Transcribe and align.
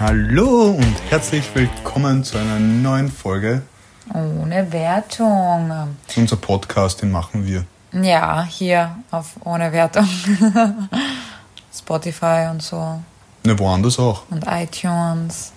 Hallo 0.00 0.70
und 0.72 0.96
herzlich 1.10 1.44
willkommen 1.54 2.24
zu 2.24 2.38
einer 2.38 2.58
neuen 2.58 3.08
Folge. 3.08 3.62
Ohne 4.12 4.72
Wertung. 4.72 5.96
Unser 6.16 6.36
Podcast, 6.36 7.00
den 7.02 7.12
machen 7.12 7.46
wir. 7.46 7.64
Ja, 7.92 8.42
hier 8.42 8.96
auf 9.12 9.34
Ohne 9.44 9.70
Wertung. 9.70 10.08
Spotify 11.72 12.48
und 12.50 12.60
so. 12.60 13.00
Ne, 13.44 13.58
woanders 13.58 13.98
auch. 13.98 14.22
Und 14.30 14.44
iTunes. 14.46 15.52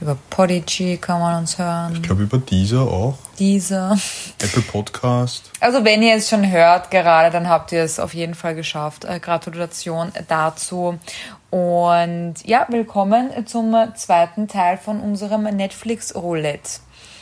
Über 0.00 0.16
Podigy 0.30 0.96
kann 0.96 1.20
man 1.20 1.38
uns 1.40 1.54
Ich 1.54 1.58
hören. 1.58 2.02
glaube 2.02 2.22
über 2.22 2.38
dieser 2.38 2.82
auch. 2.82 3.18
Diese. 3.38 3.96
Apple 4.40 4.62
Podcast. 4.62 5.50
Also 5.60 5.84
wenn 5.84 6.02
ihr 6.02 6.16
es 6.16 6.28
schon 6.30 6.50
hört 6.50 6.90
gerade, 6.90 7.30
dann 7.30 7.48
habt 7.48 7.72
ihr 7.72 7.82
es 7.82 7.98
auf 7.98 8.14
jeden 8.14 8.34
Fall 8.34 8.54
geschafft. 8.54 9.04
Äh, 9.04 9.18
Gratulation 9.18 10.12
dazu. 10.28 10.98
Und 11.50 12.34
ja, 12.44 12.66
willkommen 12.70 13.30
zum 13.46 13.74
zweiten 13.96 14.46
Teil 14.48 14.78
von 14.78 15.00
unserem 15.00 15.42
Netflix 15.44 16.14
Roulette. 16.14 16.80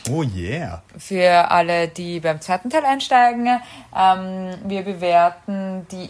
Oh 0.09 0.21
yeah. 0.23 0.83
Für 0.97 1.49
alle, 1.51 1.87
die 1.87 2.19
beim 2.19 2.39
zweiten 2.41 2.69
Teil 2.69 2.85
einsteigen, 2.85 3.47
ähm, 3.97 4.49
wir 4.65 4.83
bewerten 4.83 5.87
die 5.91 6.09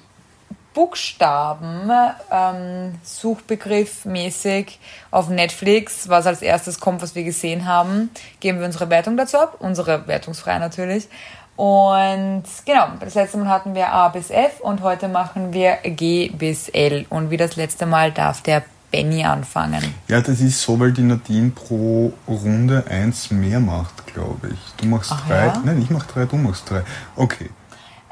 Buchstaben 0.75 1.89
ähm, 2.31 2.95
Suchbegriff-mäßig 3.03 4.77
auf 5.09 5.29
Netflix, 5.29 6.09
was 6.09 6.27
als 6.27 6.41
erstes 6.43 6.79
kommt, 6.79 7.01
was 7.01 7.15
wir 7.15 7.23
gesehen 7.23 7.65
haben, 7.65 8.11
geben 8.39 8.59
wir 8.59 8.65
unsere 8.65 8.89
Wertung 8.89 9.17
dazu 9.17 9.37
ab, 9.39 9.55
unsere 9.59 10.07
wertungsfrei 10.07 10.59
natürlich. 10.59 11.07
Und 11.55 12.43
genau, 12.65 12.87
das 12.99 13.15
letzte 13.15 13.37
Mal 13.37 13.47
hatten 13.47 13.73
wir 13.75 13.91
A 13.91 14.09
bis 14.09 14.29
F 14.29 14.59
und 14.59 14.81
heute 14.81 15.07
machen 15.07 15.53
wir 15.53 15.77
G 15.83 16.29
bis 16.29 16.67
L. 16.69 17.05
Und 17.09 17.31
wie 17.31 17.37
das 17.37 17.55
letzte 17.55 17.85
Mal 17.85 18.11
darf 18.11 18.41
der 18.41 18.63
Benny 18.91 19.23
anfangen. 19.23 19.95
Ja, 20.07 20.21
das 20.21 20.41
ist 20.41 20.61
so, 20.61 20.79
weil 20.79 20.91
die 20.91 21.01
Nadine 21.01 21.51
pro 21.51 22.13
Runde 22.27 22.83
eins 22.89 23.31
mehr 23.31 23.59
macht, 23.59 24.05
glaube 24.07 24.49
ich. 24.49 24.59
Du 24.77 24.87
machst 24.87 25.11
Ach 25.13 25.27
drei. 25.27 25.45
ja? 25.47 25.61
Nein, 25.63 25.81
ich 25.81 25.89
mach 25.89 26.05
drei, 26.05 26.25
du 26.25 26.35
machst 26.35 26.69
drei. 26.69 26.83
Okay. 27.15 27.49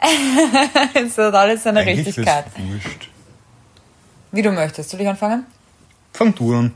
Es 0.93 1.17
hat 1.17 1.33
alles 1.33 1.63
seine 1.63 1.81
Eigentlich 1.81 2.07
Richtigkeit. 2.07 2.45
wär's 2.55 2.67
wurscht. 2.83 3.09
Wie 4.31 4.41
du 4.41 4.51
möchtest. 4.51 4.89
Soll 4.89 5.01
ich 5.01 5.07
anfangen? 5.07 5.45
Fang 6.11 6.33
du 6.35 6.55
an. 6.55 6.73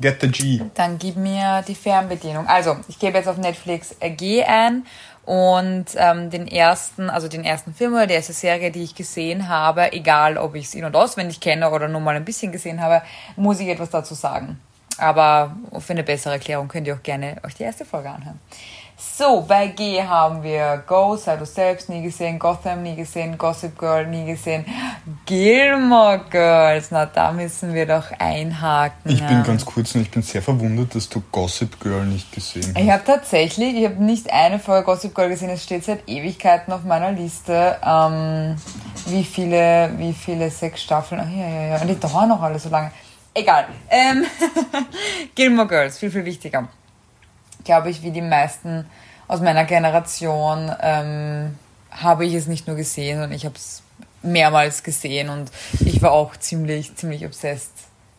Get 0.00 0.20
the 0.20 0.28
G. 0.28 0.62
Dann 0.74 0.98
gib 0.98 1.16
mir 1.16 1.62
die 1.66 1.74
Fernbedienung. 1.74 2.46
Also, 2.46 2.76
ich 2.88 2.98
gebe 2.98 3.18
jetzt 3.18 3.28
auf 3.28 3.36
Netflix 3.36 3.94
G 4.00 4.42
ein 4.42 4.86
und 5.26 5.86
ähm, 5.96 6.30
den 6.30 6.48
ersten, 6.48 7.10
also 7.10 7.28
den 7.28 7.44
ersten 7.44 7.74
Film 7.74 7.92
oder 7.92 8.06
die 8.06 8.14
erste 8.14 8.32
Serie, 8.32 8.70
die 8.70 8.82
ich 8.82 8.94
gesehen 8.94 9.48
habe, 9.48 9.92
egal 9.92 10.38
ob 10.38 10.54
ich 10.54 10.64
es 10.66 10.74
in- 10.74 10.84
und 10.86 10.96
auswendig 10.96 11.40
kenne 11.40 11.70
oder 11.70 11.86
nur 11.86 12.00
mal 12.00 12.16
ein 12.16 12.24
bisschen 12.24 12.50
gesehen 12.50 12.80
habe, 12.80 13.02
muss 13.36 13.60
ich 13.60 13.68
etwas 13.68 13.90
dazu 13.90 14.14
sagen. 14.14 14.58
Aber 14.96 15.54
für 15.78 15.92
eine 15.92 16.02
bessere 16.02 16.34
Erklärung 16.34 16.68
könnt 16.68 16.86
ihr 16.86 16.94
auch 16.94 17.02
gerne 17.02 17.36
euch 17.44 17.54
die 17.54 17.62
erste 17.62 17.84
Folge 17.84 18.10
anhören. 18.10 18.40
So, 19.00 19.42
bei 19.48 19.68
G 19.68 20.02
haben 20.02 20.42
wir 20.42 20.82
Go, 20.86 21.16
sei 21.16 21.36
du 21.36 21.46
selbst, 21.46 21.88
nie 21.88 22.02
gesehen, 22.02 22.38
Gotham, 22.38 22.82
nie 22.82 22.96
gesehen, 22.96 23.38
Gossip 23.38 23.78
Girl, 23.78 24.06
nie 24.06 24.26
gesehen, 24.26 24.66
Gilmore 25.24 26.20
Girls, 26.28 26.90
na 26.90 27.06
da 27.06 27.32
müssen 27.32 27.72
wir 27.72 27.86
doch 27.86 28.10
einhaken. 28.18 29.10
Ich 29.10 29.26
bin 29.26 29.42
ganz 29.42 29.64
kurz 29.64 29.94
und 29.94 30.02
ich 30.02 30.10
bin 30.10 30.20
sehr 30.20 30.42
verwundert, 30.42 30.94
dass 30.94 31.08
du 31.08 31.22
Gossip 31.32 31.80
Girl 31.80 32.04
nicht 32.04 32.30
gesehen 32.30 32.74
hast. 32.74 32.82
Ich 32.82 32.90
habe 32.90 33.02
tatsächlich, 33.06 33.74
ich 33.74 33.86
habe 33.86 34.04
nicht 34.04 34.30
eine 34.30 34.58
Folge 34.58 34.84
Gossip 34.84 35.14
Girl 35.14 35.30
gesehen, 35.30 35.48
es 35.48 35.64
steht 35.64 35.82
seit 35.82 36.06
Ewigkeiten 36.06 36.70
auf 36.70 36.84
meiner 36.84 37.12
Liste, 37.12 37.78
ähm, 37.82 38.56
wie 39.06 39.24
viele, 39.24 39.92
wie 39.96 40.12
viele 40.12 40.50
sechs 40.50 40.82
Staffeln, 40.82 41.22
ach 41.24 41.30
ja, 41.30 41.48
ja, 41.48 41.62
ja, 41.68 41.80
und 41.80 41.88
die 41.88 41.98
dauern 41.98 42.28
noch 42.28 42.42
alle 42.42 42.58
so 42.58 42.68
lange. 42.68 42.90
Egal. 43.32 43.64
Ähm, 43.88 44.26
Gilmore 45.34 45.68
Girls, 45.68 45.98
viel, 45.98 46.10
viel 46.10 46.26
wichtiger. 46.26 46.68
Glaube 47.64 47.90
ich, 47.90 48.02
wie 48.02 48.10
die 48.10 48.22
meisten 48.22 48.86
aus 49.28 49.40
meiner 49.40 49.64
Generation 49.64 50.72
ähm, 50.80 51.56
habe 51.90 52.24
ich 52.24 52.34
es 52.34 52.46
nicht 52.46 52.66
nur 52.66 52.76
gesehen, 52.76 53.18
sondern 53.18 53.32
ich 53.32 53.44
habe 53.44 53.54
es 53.54 53.82
mehrmals 54.22 54.82
gesehen 54.82 55.28
und 55.28 55.50
ich 55.80 56.02
war 56.02 56.12
auch 56.12 56.36
ziemlich, 56.36 56.94
ziemlich 56.96 57.24
obsessed 57.24 57.72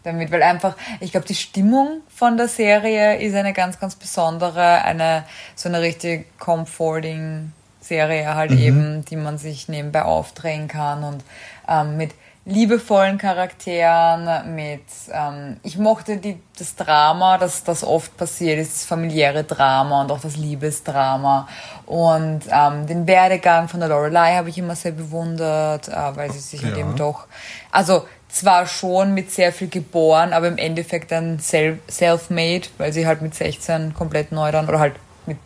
damit, 0.03 0.31
weil 0.31 0.41
einfach, 0.41 0.75
ich 0.99 1.11
glaube, 1.11 1.27
die 1.27 1.35
Stimmung 1.35 2.01
von 2.07 2.37
der 2.37 2.47
Serie 2.47 3.17
ist 3.17 3.35
eine 3.35 3.53
ganz, 3.53 3.79
ganz 3.79 3.95
besondere, 3.95 4.83
eine 4.83 5.25
so 5.55 5.69
eine 5.69 5.81
richtig 5.81 6.25
comforting 6.39 7.51
Serie 7.81 8.35
halt 8.35 8.51
eben, 8.51 9.05
die 9.05 9.15
man 9.15 9.37
sich 9.37 9.67
nebenbei 9.67 10.03
aufdrehen 10.03 10.67
kann 10.67 11.03
und 11.03 11.23
ähm, 11.67 11.97
mit 11.97 12.11
liebevollen 12.51 13.17
Charakteren, 13.17 14.53
mit 14.55 14.81
ähm, 15.11 15.57
ich 15.63 15.77
mochte 15.77 16.17
die, 16.17 16.37
das 16.57 16.75
Drama, 16.75 17.37
das, 17.37 17.63
das 17.63 17.83
oft 17.83 18.15
passiert 18.17 18.59
ist, 18.59 18.73
das 18.75 18.85
familiäre 18.85 19.43
Drama 19.43 20.01
und 20.01 20.11
auch 20.11 20.19
das 20.21 20.37
Liebesdrama. 20.37 21.47
Und 21.85 22.41
ähm, 22.51 22.87
den 22.87 23.07
Werdegang 23.07 23.67
von 23.67 23.79
der 23.79 23.89
Lorelei 23.89 24.35
habe 24.35 24.49
ich 24.49 24.57
immer 24.57 24.75
sehr 24.75 24.91
bewundert, 24.91 25.87
äh, 25.87 26.15
weil 26.15 26.31
sie 26.31 26.39
sich 26.39 26.63
halt 26.63 26.75
Ja. 26.75 26.81
eben 26.81 26.95
doch, 26.95 27.25
also 27.71 28.05
zwar 28.29 28.65
schon 28.65 29.13
mit 29.13 29.31
sehr 29.31 29.51
viel 29.51 29.67
geboren, 29.67 30.31
aber 30.33 30.47
im 30.47 30.57
Endeffekt 30.57 31.11
dann 31.11 31.39
self- 31.39 31.79
self-made, 31.89 32.67
weil 32.77 32.93
sie 32.93 33.05
halt 33.05 33.21
mit 33.21 33.35
16 33.35 33.93
komplett 33.93 34.31
neu 34.31 34.51
dann, 34.51 34.69
oder 34.69 34.79
halt 34.79 34.95
mit, 35.25 35.37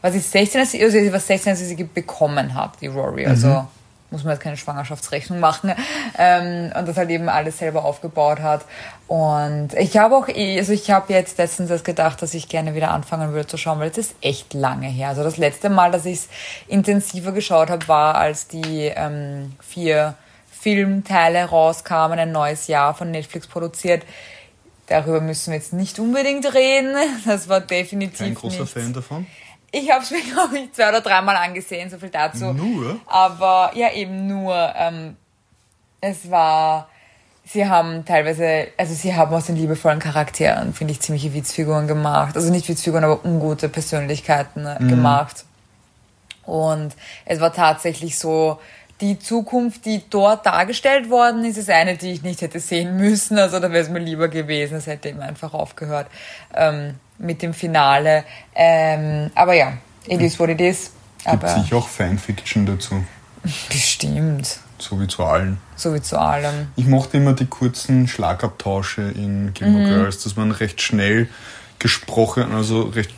was 0.00 0.14
ist 0.14 0.30
16, 0.30 0.60
als 0.60 0.70
sie, 0.72 0.82
also 0.84 0.96
sie 0.98 1.12
war 1.12 1.18
16, 1.18 1.50
als 1.50 1.58
sie 1.58 1.66
sie 1.66 1.82
bekommen 1.84 2.54
hat, 2.54 2.72
die 2.80 2.86
Rory, 2.86 3.26
also 3.26 3.66
muss 4.10 4.24
man 4.24 4.34
jetzt 4.34 4.42
keine 4.42 4.56
Schwangerschaftsrechnung 4.56 5.40
machen 5.40 5.72
ähm, 6.18 6.72
und 6.76 6.88
das 6.88 6.96
halt 6.96 7.10
eben 7.10 7.28
alles 7.28 7.58
selber 7.58 7.84
aufgebaut 7.84 8.40
hat 8.40 8.64
und 9.10 9.74
ich 9.74 9.96
habe 9.96 10.14
auch 10.14 10.28
also 10.28 10.72
ich 10.72 10.88
habe 10.88 11.12
jetzt 11.12 11.36
letztens 11.38 11.68
erst 11.68 11.84
gedacht, 11.84 12.22
dass 12.22 12.32
ich 12.32 12.48
gerne 12.48 12.76
wieder 12.76 12.92
anfangen 12.92 13.32
würde 13.32 13.48
zu 13.48 13.56
schauen, 13.56 13.80
weil 13.80 13.90
es 13.90 13.98
ist 13.98 14.14
echt 14.20 14.54
lange 14.54 14.86
her. 14.86 15.08
Also 15.08 15.24
das 15.24 15.36
letzte 15.36 15.68
Mal, 15.68 15.90
dass 15.90 16.06
ich 16.06 16.18
es 16.18 16.28
intensiver 16.68 17.32
geschaut 17.32 17.70
habe, 17.70 17.88
war 17.88 18.14
als 18.14 18.46
die 18.46 18.84
ähm, 18.94 19.56
vier 19.60 20.14
Filmteile 20.48 21.46
rauskamen, 21.46 22.20
ein 22.20 22.30
neues 22.30 22.68
Jahr 22.68 22.94
von 22.94 23.10
Netflix 23.10 23.48
produziert. 23.48 24.04
Darüber 24.86 25.20
müssen 25.20 25.50
wir 25.50 25.58
jetzt 25.58 25.72
nicht 25.72 25.98
unbedingt 25.98 26.54
reden. 26.54 26.94
Das 27.26 27.48
war 27.48 27.60
definitiv 27.60 28.18
Kein 28.18 28.34
großer 28.36 28.60
nichts. 28.60 28.72
Fan 28.74 28.92
davon. 28.92 29.26
Ich 29.72 29.90
habe 29.90 30.02
es 30.02 30.10
mir, 30.10 30.20
glaube 30.32 30.58
ich, 30.58 30.72
zwei 30.72 30.88
oder 30.88 31.00
dreimal 31.00 31.36
angesehen, 31.36 31.90
so 31.90 31.98
viel 31.98 32.10
dazu. 32.10 32.52
Nur? 32.52 33.00
Aber 33.06 33.72
ja, 33.74 33.92
eben 33.92 34.26
nur. 34.26 34.54
Ähm, 34.76 35.16
es 36.00 36.30
war, 36.30 36.88
sie 37.44 37.68
haben 37.68 38.04
teilweise, 38.04 38.68
also 38.78 38.94
sie 38.94 39.14
haben 39.14 39.34
aus 39.34 39.46
den 39.46 39.56
liebevollen 39.56 39.98
Charakteren, 39.98 40.72
finde 40.72 40.92
ich, 40.92 41.00
ziemliche 41.00 41.34
Witzfiguren 41.34 41.86
gemacht. 41.86 42.36
Also 42.36 42.50
nicht 42.50 42.68
Witzfiguren, 42.68 43.04
aber 43.04 43.24
ungute 43.24 43.68
Persönlichkeiten 43.68 44.66
äh, 44.66 44.78
gemacht. 44.78 45.44
Und 46.44 46.96
es 47.26 47.38
war 47.40 47.52
tatsächlich 47.52 48.18
so, 48.18 48.58
die 49.00 49.18
Zukunft, 49.18 49.86
die 49.86 50.02
dort 50.10 50.44
dargestellt 50.44 51.08
worden 51.08 51.44
ist, 51.44 51.56
ist 51.56 51.70
eine, 51.70 51.96
die 51.96 52.12
ich 52.12 52.22
nicht 52.22 52.42
hätte 52.42 52.60
sehen 52.60 52.96
müssen. 52.96 53.38
Also 53.38 53.58
da 53.58 53.70
wäre 53.70 53.82
es 53.82 53.88
mir 53.88 53.98
lieber 53.98 54.28
gewesen. 54.28 54.76
Es 54.76 54.86
hätte 54.86 55.08
eben 55.08 55.20
einfach 55.20 55.54
aufgehört 55.54 56.06
ähm, 56.54 56.96
mit 57.20 57.42
dem 57.42 57.54
Finale. 57.54 58.24
Ähm, 58.54 59.30
aber 59.34 59.54
ja, 59.54 59.74
it 60.06 60.20
is 60.20 60.38
what 60.38 60.48
it 60.48 60.60
is. 60.60 60.90
Gibt 61.30 61.48
sicher 61.48 61.76
auch 61.76 61.88
Fanfiction 61.88 62.66
dazu. 62.66 63.04
bestimmt. 63.68 64.58
So 64.78 64.98
wie 65.00 65.06
zu 65.06 65.22
allen. 65.24 65.58
So 65.76 65.94
wie 65.94 66.00
zu 66.00 66.18
allem. 66.18 66.68
Ich 66.76 66.86
mochte 66.86 67.18
immer 67.18 67.34
die 67.34 67.44
kurzen 67.46 68.08
Schlagabtausche 68.08 69.02
in 69.02 69.52
Gilmore 69.52 69.84
Mhm. 69.84 69.88
Girls, 69.88 70.22
dass 70.22 70.36
man 70.36 70.50
recht 70.52 70.80
schnell 70.80 71.28
gesprochen, 71.78 72.52
also 72.52 72.82
recht 72.84 73.10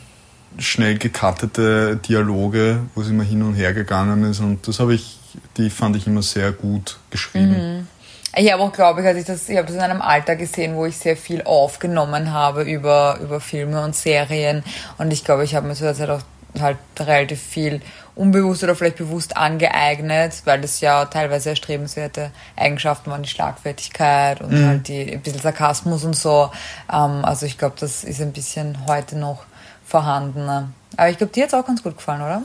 schnell 0.57 0.97
gekattete 0.97 1.95
Dialoge, 1.97 2.79
wo 2.95 3.01
es 3.01 3.07
immer 3.09 3.23
hin 3.23 3.41
und 3.43 3.55
her 3.55 3.73
gegangen 3.73 4.23
ist 4.25 4.39
und 4.39 4.67
das 4.67 4.79
habe 4.79 4.93
ich, 4.93 5.17
die 5.57 5.69
fand 5.69 5.95
ich 5.95 6.05
immer 6.05 6.21
sehr 6.21 6.51
gut 6.51 6.97
geschrieben. 7.09 7.87
Ich 8.35 8.51
habe 8.51 8.63
auch, 8.63 8.73
glaube 8.73 9.01
ich, 9.01 9.07
als 9.07 9.17
ich 9.17 9.25
das, 9.25 9.47
ich 9.47 9.57
habe 9.57 9.67
das 9.67 9.75
in 9.75 9.81
einem 9.81 10.01
Alter 10.01 10.35
gesehen, 10.35 10.75
wo 10.75 10.85
ich 10.85 10.97
sehr 10.97 11.15
viel 11.15 11.43
aufgenommen 11.43 12.33
habe 12.33 12.63
über, 12.63 13.19
über 13.21 13.39
Filme 13.39 13.83
und 13.83 13.95
Serien. 13.95 14.63
Und 14.97 15.11
ich 15.11 15.23
glaube, 15.23 15.43
ich 15.43 15.53
habe 15.53 15.67
mir 15.67 15.75
zu 15.75 15.83
der 15.83 15.93
Zeit 15.93 16.09
auch 16.09 16.21
halt 16.59 16.77
relativ 16.99 17.41
viel 17.41 17.81
unbewusst 18.15 18.63
oder 18.63 18.75
vielleicht 18.75 18.97
bewusst 18.97 19.37
angeeignet, 19.37 20.33
weil 20.45 20.61
das 20.61 20.81
ja 20.81 21.05
teilweise 21.05 21.49
erstrebenswerte 21.49 22.31
Eigenschaften 22.55 23.09
waren, 23.09 23.23
die 23.23 23.29
Schlagfertigkeit 23.29 24.41
und 24.41 24.65
halt 24.65 24.87
die, 24.87 25.13
ein 25.13 25.21
bisschen 25.21 25.41
Sarkasmus 25.41 26.03
und 26.03 26.15
so. 26.15 26.51
Ähm, 26.91 27.25
also 27.25 27.45
ich 27.45 27.57
glaube, 27.57 27.75
das 27.79 28.03
ist 28.03 28.21
ein 28.21 28.33
bisschen 28.33 28.85
heute 28.87 29.17
noch 29.17 29.45
vorhanden. 29.85 30.73
Aber 30.97 31.09
ich 31.09 31.17
glaube, 31.17 31.33
dir 31.33 31.43
hat 31.43 31.49
es 31.49 31.53
auch 31.53 31.65
ganz 31.65 31.81
gut 31.83 31.97
gefallen, 31.97 32.21
oder? 32.21 32.41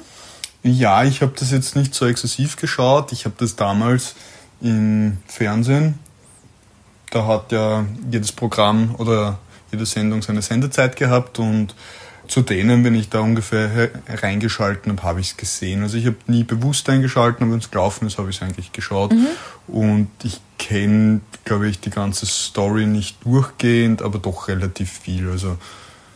Ja, 0.63 1.05
ich 1.05 1.23
habe 1.23 1.33
das 1.39 1.51
jetzt 1.51 1.77
nicht 1.77 1.95
so 1.95 2.07
exzessiv 2.07 2.57
geschaut. 2.57 3.13
Ich 3.13 3.25
habe 3.25 3.35
das 3.39 3.57
damals 3.57 4.15
im 4.61 5.19
Fernsehen 5.27 5.99
da 7.11 7.27
hat 7.27 7.53
ja 7.53 7.87
jedes 8.11 8.33
Programm 8.33 8.95
oder 8.99 9.39
jede 9.73 9.87
Sendung 9.87 10.23
seine 10.23 10.43
Sendezeit 10.43 10.97
gehabt 10.97 11.39
und 11.39 11.75
zu 12.27 12.43
denen, 12.43 12.85
wenn 12.85 12.95
ich 12.95 13.09
da 13.09 13.21
ungefähr 13.21 13.91
reingeschalten 14.07 14.93
habe, 14.93 15.03
habe 15.03 15.21
ich 15.21 15.31
es 15.31 15.37
gesehen. 15.39 15.83
Also 15.83 15.97
ich 15.97 16.05
habe 16.05 16.17
nie 16.27 16.45
bewusst 16.45 16.89
eingeschalten, 16.91 17.45
aber 17.45 17.53
wenn 17.53 17.61
es 17.61 17.71
gelaufen 17.71 18.07
ist, 18.07 18.19
habe 18.19 18.29
ich 18.29 18.37
es 18.37 18.43
eigentlich 18.43 18.73
geschaut. 18.73 19.13
Mhm. 19.13 19.27
Und 19.67 20.11
ich 20.23 20.39
kenne, 20.59 21.23
glaube 21.47 21.69
ich, 21.69 21.81
die 21.81 21.89
ganze 21.89 22.27
Story 22.27 22.85
nicht 22.85 23.25
durchgehend, 23.25 24.03
aber 24.03 24.19
doch 24.19 24.49
relativ 24.49 24.91
viel. 24.91 25.31
Also 25.31 25.57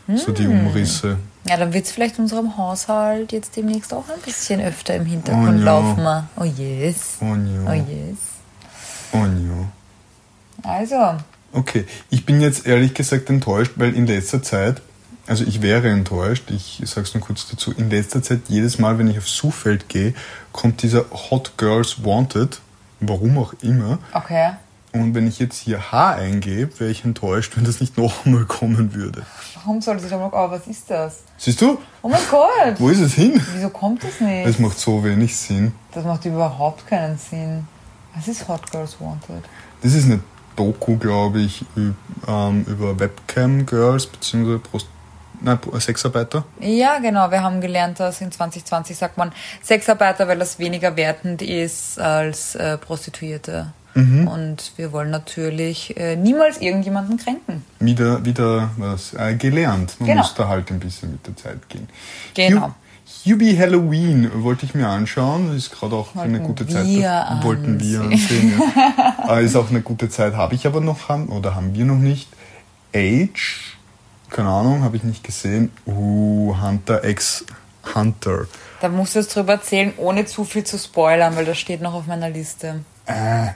mhm. 0.06 0.16
so 0.18 0.32
die 0.32 0.44
hm. 0.44 0.66
Umrisse. 0.66 1.16
Ja, 1.48 1.56
dann 1.56 1.72
wird 1.72 1.86
es 1.86 1.92
vielleicht 1.92 2.18
unserem 2.18 2.58
Haushalt 2.58 3.32
jetzt 3.32 3.56
demnächst 3.56 3.94
auch 3.94 4.04
ein 4.10 4.20
bisschen 4.22 4.60
öfter 4.60 4.94
im 4.94 5.06
Hintergrund 5.06 5.60
oh, 5.60 5.64
laufen. 5.64 6.28
Oh 6.36 6.44
yes. 6.44 7.16
Oh, 7.20 7.34
no. 7.34 7.70
oh 7.70 7.72
yes. 7.72 8.31
Oh 9.12 9.24
no. 9.24 9.68
Also. 10.62 11.16
Okay, 11.52 11.86
ich 12.10 12.24
bin 12.24 12.40
jetzt 12.40 12.66
ehrlich 12.66 12.94
gesagt 12.94 13.28
enttäuscht, 13.28 13.72
weil 13.76 13.94
in 13.94 14.06
letzter 14.06 14.42
Zeit 14.42 14.82
also 15.26 15.44
ich 15.44 15.62
wäre 15.62 15.88
enttäuscht, 15.88 16.50
ich 16.50 16.82
sage 16.84 17.06
es 17.06 17.14
nur 17.14 17.22
kurz 17.22 17.48
dazu, 17.48 17.72
in 17.72 17.90
letzter 17.90 18.22
Zeit 18.22 18.40
jedes 18.48 18.78
Mal, 18.78 18.98
wenn 18.98 19.08
ich 19.08 19.18
auf 19.18 19.28
Suchfeld 19.28 19.88
gehe, 19.88 20.14
kommt 20.52 20.82
dieser 20.82 21.04
Hot 21.10 21.56
Girls 21.56 22.04
Wanted, 22.04 22.60
warum 23.00 23.38
auch 23.38 23.54
immer. 23.62 23.98
Okay. 24.12 24.52
Und 24.92 25.14
wenn 25.14 25.26
ich 25.26 25.38
jetzt 25.38 25.58
hier 25.58 25.90
H 25.90 26.16
eingebe, 26.16 26.78
wäre 26.78 26.90
ich 26.90 27.04
enttäuscht, 27.04 27.56
wenn 27.56 27.64
das 27.64 27.80
nicht 27.80 27.96
noch 27.96 28.26
einmal 28.26 28.44
kommen 28.44 28.92
würde. 28.94 29.22
Warum 29.54 29.80
soll 29.80 29.96
das 29.96 30.10
noch? 30.10 30.32
Oh, 30.32 30.50
was 30.50 30.66
ist 30.66 30.90
das? 30.90 31.20
Siehst 31.38 31.62
du? 31.62 31.78
Oh 32.02 32.08
mein 32.08 32.20
Gott! 32.30 32.78
Wo 32.78 32.90
ist 32.90 33.00
es 33.00 33.14
hin? 33.14 33.40
Wieso 33.54 33.70
kommt 33.70 34.04
das 34.04 34.20
nicht? 34.20 34.46
Das 34.46 34.58
macht 34.58 34.78
so 34.78 35.02
wenig 35.02 35.34
Sinn. 35.34 35.72
Das 35.92 36.04
macht 36.04 36.26
überhaupt 36.26 36.86
keinen 36.86 37.16
Sinn. 37.16 37.66
Was 38.14 38.28
ist 38.28 38.48
Hot 38.48 38.70
Girls 38.70 38.96
Wanted? 39.00 39.44
Das 39.82 39.94
ist 39.94 40.04
eine 40.04 40.20
Doku, 40.56 40.96
glaube 40.96 41.40
ich, 41.40 41.64
ähm, 41.76 42.64
über 42.68 42.98
Webcam 42.98 43.64
Girls 43.66 44.06
bzw. 44.06 44.58
Prost 44.58 44.86
Nein, 45.44 45.58
Sexarbeiter? 45.78 46.44
Ja, 46.60 46.98
genau. 47.00 47.30
Wir 47.32 47.42
haben 47.42 47.60
gelernt, 47.60 47.98
dass 47.98 48.20
in 48.20 48.30
2020 48.30 48.96
sagt 48.96 49.18
man 49.18 49.32
Sexarbeiter, 49.60 50.28
weil 50.28 50.38
das 50.38 50.60
weniger 50.60 50.96
wertend 50.96 51.42
ist 51.42 51.98
als 51.98 52.54
äh, 52.54 52.78
Prostituierte. 52.78 53.72
Mhm. 53.94 54.26
Und 54.26 54.72
wir 54.76 54.92
wollen 54.92 55.10
natürlich 55.10 55.96
äh, 55.96 56.16
niemals 56.16 56.58
irgendjemanden 56.58 57.18
kränken. 57.18 57.64
Wieder, 57.80 58.24
wieder 58.24 58.70
was 58.76 59.14
äh, 59.14 59.34
gelernt. 59.34 59.96
Man 59.98 60.08
genau. 60.08 60.22
muss 60.22 60.34
da 60.34 60.48
halt 60.48 60.70
ein 60.70 60.80
bisschen 60.80 61.12
mit 61.12 61.26
der 61.26 61.36
Zeit 61.36 61.68
gehen. 61.68 61.88
Genau. 62.34 62.74
Hubie 63.24 63.58
Halloween 63.58 64.30
wollte 64.42 64.66
ich 64.66 64.74
mir 64.74 64.88
anschauen. 64.88 65.56
Ist 65.56 65.72
gerade 65.72 65.96
auch 65.96 66.14
wollten 66.14 66.34
eine 66.34 66.40
gute 66.40 66.66
Zeit. 66.66 66.86
Wir 66.86 67.38
wollten 67.42 67.80
wir 67.80 68.00
ansehen. 68.00 68.60
Ja. 69.26 69.38
ist 69.38 69.56
auch 69.56 69.70
eine 69.70 69.82
gute 69.82 70.08
Zeit, 70.08 70.34
habe 70.34 70.54
ich 70.54 70.66
aber 70.66 70.80
noch 70.80 71.08
haben 71.08 71.28
oder 71.28 71.54
haben 71.54 71.74
wir 71.74 71.84
noch 71.84 71.98
nicht. 71.98 72.28
Age 72.94 73.72
keine 74.32 74.48
Ahnung, 74.48 74.82
habe 74.82 74.96
ich 74.96 75.04
nicht 75.04 75.22
gesehen. 75.22 75.70
Uh, 75.86 76.56
Hunter 76.60 77.04
X 77.04 77.44
Hunter. 77.94 78.46
Da 78.80 78.88
musst 78.88 79.14
du 79.14 79.18
jetzt 79.18 79.36
drüber 79.36 79.52
erzählen, 79.54 79.92
ohne 79.98 80.24
zu 80.24 80.44
viel 80.44 80.64
zu 80.64 80.78
spoilern, 80.78 81.36
weil 81.36 81.44
das 81.44 81.58
steht 81.58 81.82
noch 81.82 81.94
auf 81.94 82.06
meiner 82.06 82.30
Liste. 82.30 82.80
Äh. 83.06 83.48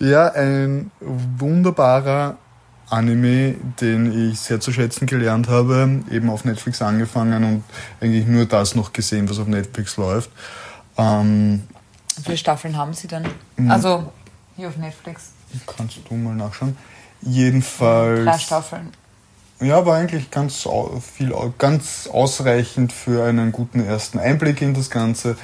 ja, 0.04 0.32
ein 0.32 0.90
wunderbarer 1.00 2.36
Anime, 2.90 3.54
den 3.80 4.30
ich 4.30 4.40
sehr 4.40 4.60
zu 4.60 4.72
schätzen 4.72 5.06
gelernt 5.06 5.48
habe, 5.48 6.02
eben 6.10 6.28
auf 6.28 6.44
Netflix 6.44 6.82
angefangen 6.82 7.44
und 7.44 7.64
eigentlich 8.00 8.26
nur 8.26 8.46
das 8.46 8.74
noch 8.74 8.92
gesehen, 8.92 9.28
was 9.30 9.38
auf 9.38 9.46
Netflix 9.46 9.96
läuft. 9.96 10.30
Ähm, 10.96 11.62
Wie 12.16 12.22
viele 12.22 12.36
Staffeln 12.36 12.76
haben 12.76 12.92
sie 12.92 13.08
denn? 13.08 13.24
Also 13.68 14.12
hier 14.56 14.68
auf 14.68 14.76
Netflix. 14.76 15.32
Kannst 15.66 15.98
du 16.08 16.14
mal 16.14 16.34
nachschauen. 16.34 16.76
Jedenfalls. 17.22 18.24
Drei 18.24 18.38
Staffeln. 18.38 18.92
Ja, 19.60 19.84
war 19.84 19.96
eigentlich 19.96 20.30
ganz 20.30 20.66
viel, 21.14 21.34
ganz 21.58 22.08
ausreichend 22.10 22.92
für 22.92 23.24
einen 23.24 23.52
guten 23.52 23.84
ersten 23.84 24.18
Einblick 24.18 24.62
in 24.62 24.72
das 24.72 24.88
Ganze. 24.88 25.36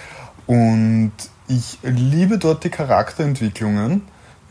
Und 0.46 1.12
ich 1.48 1.78
liebe 1.82 2.38
dort 2.38 2.64
die 2.64 2.70
Charakterentwicklungen. 2.70 4.02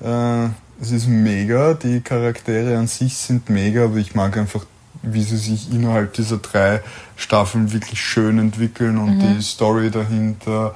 Äh, 0.02 0.50
es 0.82 0.92
ist 0.92 1.08
mega, 1.08 1.74
die 1.74 2.02
Charaktere 2.02 2.78
an 2.78 2.88
sich 2.88 3.16
sind 3.18 3.50
mega, 3.50 3.86
aber 3.86 3.98
ich 3.98 4.16
mag 4.16 4.38
einfach, 4.38 4.66
wie 5.02 5.24
sie 5.24 5.38
sich 5.38 5.72
innerhalb 5.72 6.14
dieser 6.14 6.38
drei 6.38 6.82
Staffeln 7.16 7.72
wirklich 7.72 8.00
schön 8.02 8.40
entwickeln 8.40 8.98
und 8.98 9.18
mhm. 9.18 9.38
die 9.38 9.42
Story 9.42 9.92
dahinter 9.92 10.76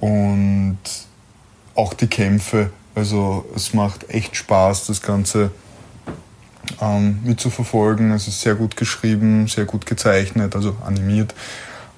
und 0.00 0.78
auch 1.74 1.94
die 1.94 2.06
Kämpfe. 2.06 2.70
Also 2.94 3.44
es 3.54 3.74
macht 3.74 4.08
echt 4.08 4.36
Spaß, 4.36 4.86
das 4.86 5.02
Ganze 5.02 5.50
ähm, 6.80 7.20
mitzuverfolgen. 7.24 8.12
Es 8.12 8.28
ist 8.28 8.40
sehr 8.40 8.54
gut 8.54 8.76
geschrieben, 8.76 9.48
sehr 9.48 9.66
gut 9.66 9.84
gezeichnet, 9.84 10.54
also 10.54 10.76
animiert. 10.84 11.34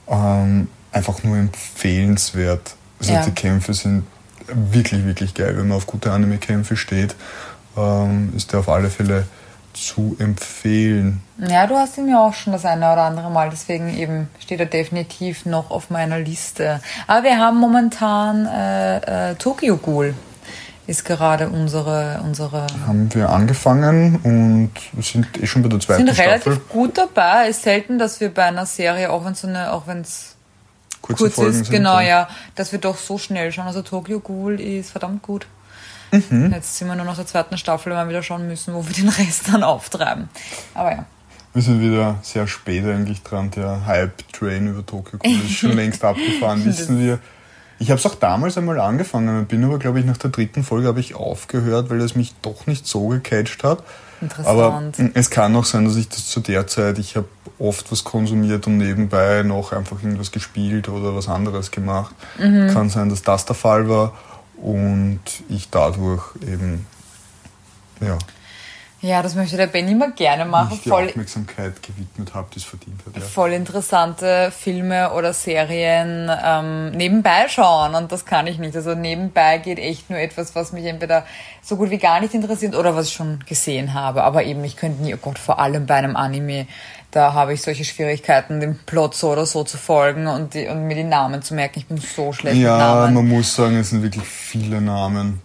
Ähm, 0.08 0.69
einfach 0.91 1.23
nur 1.23 1.37
empfehlenswert. 1.37 2.75
Also 2.99 3.12
ja. 3.12 3.25
die 3.25 3.31
Kämpfe 3.31 3.75
sind 3.75 4.05
wirklich, 4.53 5.05
wirklich 5.05 5.35
geil. 5.35 5.56
Wenn 5.56 5.69
man 5.69 5.77
auf 5.77 5.87
gute 5.87 6.12
Anime-Kämpfe 6.12 6.77
steht, 6.77 7.15
ähm, 7.77 8.33
ist 8.37 8.53
der 8.53 8.61
auf 8.61 8.69
alle 8.69 8.91
Fälle 8.91 9.25
zu 9.75 10.17
empfehlen. 10.19 11.23
Ja, 11.39 11.67
du 11.67 11.77
hast 11.77 11.99
ihn 11.99 12.09
ja 12.09 12.27
auch 12.27 12.35
schon 12.35 12.53
das 12.53 12.65
eine 12.65 12.93
oder 12.93 13.03
andere 13.03 13.31
Mal, 13.31 13.50
deswegen 13.50 13.97
eben 13.97 14.29
steht 14.41 14.61
er 14.61 14.67
definitiv 14.67 15.47
noch 15.47 15.71
auf 15.71 15.91
meiner 15.91 16.19
Liste. 16.19 16.81
Aber 17.06 17.23
wir 17.23 17.39
haben 17.39 17.59
momentan 17.59 18.47
äh, 18.47 19.31
äh, 19.31 19.35
Tokyo 19.37 19.77
Ghoul 19.77 20.15
ist 20.89 21.05
gerade 21.05 21.51
unsere, 21.51 22.19
unsere. 22.25 22.67
Haben 22.87 23.15
wir 23.15 23.29
angefangen 23.29 24.17
und 24.23 24.71
sind 25.03 25.27
eh 25.41 25.47
schon 25.47 25.62
bei 25.62 25.69
der 25.69 25.81
zweiten 25.81 26.05
Staffel. 26.05 26.15
Sind 26.15 26.47
relativ 26.47 26.69
gut 26.71 26.97
dabei. 26.97 27.49
Es 27.49 27.59
ist 27.59 27.65
selten, 27.65 27.99
dass 27.99 28.21
wir 28.21 28.33
bei 28.33 28.44
einer 28.44 28.65
Serie, 28.65 29.11
auch 29.11 29.25
wenn 29.27 29.33
es 29.33 29.44
eine, 29.44 29.73
auch 29.73 29.87
wenn 29.87 30.01
es 30.01 30.38
kurz 31.03 31.21
ist, 31.21 31.37
sind, 31.37 31.71
genau, 31.71 32.00
ja, 32.00 32.29
dass 32.55 32.73
wir 32.73 32.79
doch 32.79 32.97
so 32.97 33.19
schnell 33.19 33.53
schauen. 33.53 33.67
Also 33.67 33.83
Tokyo 33.83 34.21
Ghoul 34.21 34.61
ist 34.61 34.91
verdammt 34.91 35.23
gut. 35.23 35.47
Mhm. 36.11 36.53
Jetzt 36.53 36.77
sind 36.77 36.89
wir 36.89 36.97
nur 36.97 37.05
noch 37.05 37.17
der 37.17 37.27
zweiten 37.27 37.59
Staffel, 37.59 37.93
weil 37.93 38.06
wir 38.06 38.11
wieder 38.11 38.23
schauen 38.23 38.47
müssen, 38.47 38.75
wo 38.75 38.87
wir 38.87 38.95
den 38.95 39.09
Rest 39.09 39.49
dann 39.49 39.62
auftreiben. 39.62 40.29
Aber 40.75 40.93
ja. 40.93 41.06
Wir 41.55 41.62
sind 41.62 41.81
wieder 41.81 42.19
sehr 42.23 42.47
spät 42.47 42.85
eigentlich 42.85 43.23
dran. 43.23 43.50
Der 43.50 43.87
Hype-Train 43.87 44.69
über 44.69 44.85
Tokyo 44.85 45.19
Ghoul 45.19 45.33
ist 45.33 45.53
schon 45.53 45.73
längst 45.77 46.05
abgefahren, 46.05 46.65
wissen 46.65 47.01
wir. 47.01 47.19
Ich 47.81 47.91
habe 47.91 47.99
es 47.99 48.06
auch 48.06 48.17
damals 48.17 48.59
einmal 48.59 48.81
angefangen, 48.81 49.47
bin 49.47 49.65
aber, 49.65 49.79
glaube 49.79 50.01
ich, 50.01 50.05
nach 50.05 50.17
der 50.17 50.31
dritten 50.31 50.65
Folge 50.65 50.89
habe 50.89 51.01
ich 51.01 51.15
aufgehört, 51.15 51.91
weil 51.91 52.01
es 52.01 52.17
mich 52.17 52.34
doch 52.43 52.67
nicht 52.67 52.87
so 52.87 53.08
gecatcht 53.08 53.63
hat. 53.63 53.84
Interessant. 54.20 54.98
Aber 54.98 55.10
es 55.15 55.31
kann 55.31 55.55
auch 55.56 55.65
sein, 55.65 55.84
dass 55.84 55.96
ich 55.96 56.08
das 56.08 56.27
zu 56.27 56.41
der 56.41 56.67
Zeit, 56.67 56.98
ich 56.98 57.17
habe 57.17 57.29
oft 57.58 57.91
was 57.91 58.05
konsumiert 58.05 58.67
und 58.67 58.79
nebenbei 58.79 59.43
noch 59.43 59.72
einfach 59.72 60.03
irgendwas 60.03 60.32
gespielt 60.32 60.89
oder 60.89 61.15
was 61.15 61.29
anderes 61.29 61.70
gemacht. 61.70 62.15
Mhm. 62.39 62.69
Kann 62.72 62.91
sein, 62.91 63.08
dass 63.08 63.22
das 63.22 63.44
der 63.44 63.56
Fall 63.56 63.89
war 63.89 64.13
und 64.56 65.20
ich 65.48 65.70
dadurch 65.70 66.25
eben, 66.43 66.87
ja. 68.01 68.19
Ja, 69.00 69.22
das 69.22 69.36
möchte 69.36 69.56
der 69.56 69.69
Ben 69.69 69.86
immer 69.86 70.10
gerne 70.10 70.44
machen. 70.44 70.70
Nicht 70.70 70.84
die 70.84 70.88
voll, 70.88 71.06
Aufmerksamkeit 71.06 71.81
gewidmet 71.82 72.34
habe, 72.34 72.48
die 72.52 72.58
es 72.58 72.64
verdient 72.64 73.00
hat. 73.06 73.14
Ja. 73.14 73.22
Voll 73.22 73.52
interessante 73.52 74.50
Filme 74.50 75.12
oder 75.12 75.32
Serien 75.32 76.28
ähm, 76.44 76.90
nebenbei 76.90 77.48
schauen 77.48 77.94
und 77.94 78.10
das 78.10 78.24
kann 78.24 78.48
ich 78.48 78.58
nicht. 78.58 78.74
Also 78.74 78.96
nebenbei 78.96 79.58
geht 79.58 79.78
echt 79.78 80.10
nur 80.10 80.19
etwas, 80.19 80.56
was 80.56 80.72
mich 80.72 80.84
entweder 80.84 81.24
so 81.62 81.76
gut 81.76 81.90
wie 81.90 81.98
gar 81.98 82.20
nicht 82.20 82.34
interessiert 82.34 82.74
oder 82.74 82.96
was 82.96 83.06
ich 83.06 83.12
schon 83.12 83.38
gesehen 83.46 83.94
habe. 83.94 84.24
Aber 84.24 84.43
eben, 84.43 84.64
ich 84.64 84.76
könnte 84.76 85.00
nie, 85.00 85.14
oh 85.14 85.19
Gott, 85.19 85.38
vor 85.38 85.60
allem 85.60 85.86
bei 85.86 85.94
einem 85.94 86.17
Anime, 86.17 86.67
da 87.12 87.34
habe 87.34 87.52
ich 87.52 87.62
solche 87.62 87.84
Schwierigkeiten, 87.84 88.58
dem 88.58 88.78
Plot 88.78 89.14
so 89.14 89.31
oder 89.31 89.46
so 89.46 89.62
zu 89.62 89.78
folgen 89.78 90.26
und, 90.26 90.55
die, 90.55 90.67
und 90.67 90.88
mir 90.88 90.96
die 90.96 91.05
Namen 91.05 91.43
zu 91.43 91.55
merken. 91.55 91.78
Ich 91.78 91.86
bin 91.86 91.98
so 91.98 92.32
schlecht 92.32 92.56
ja, 92.56 92.72
mit 92.72 92.81
Namen. 92.81 93.14
Ja, 93.14 93.22
man 93.22 93.28
muss 93.28 93.55
sagen, 93.55 93.76
es 93.76 93.90
sind 93.90 94.02
wirklich 94.02 94.26
viele 94.26 94.81
Namen. 94.81 95.40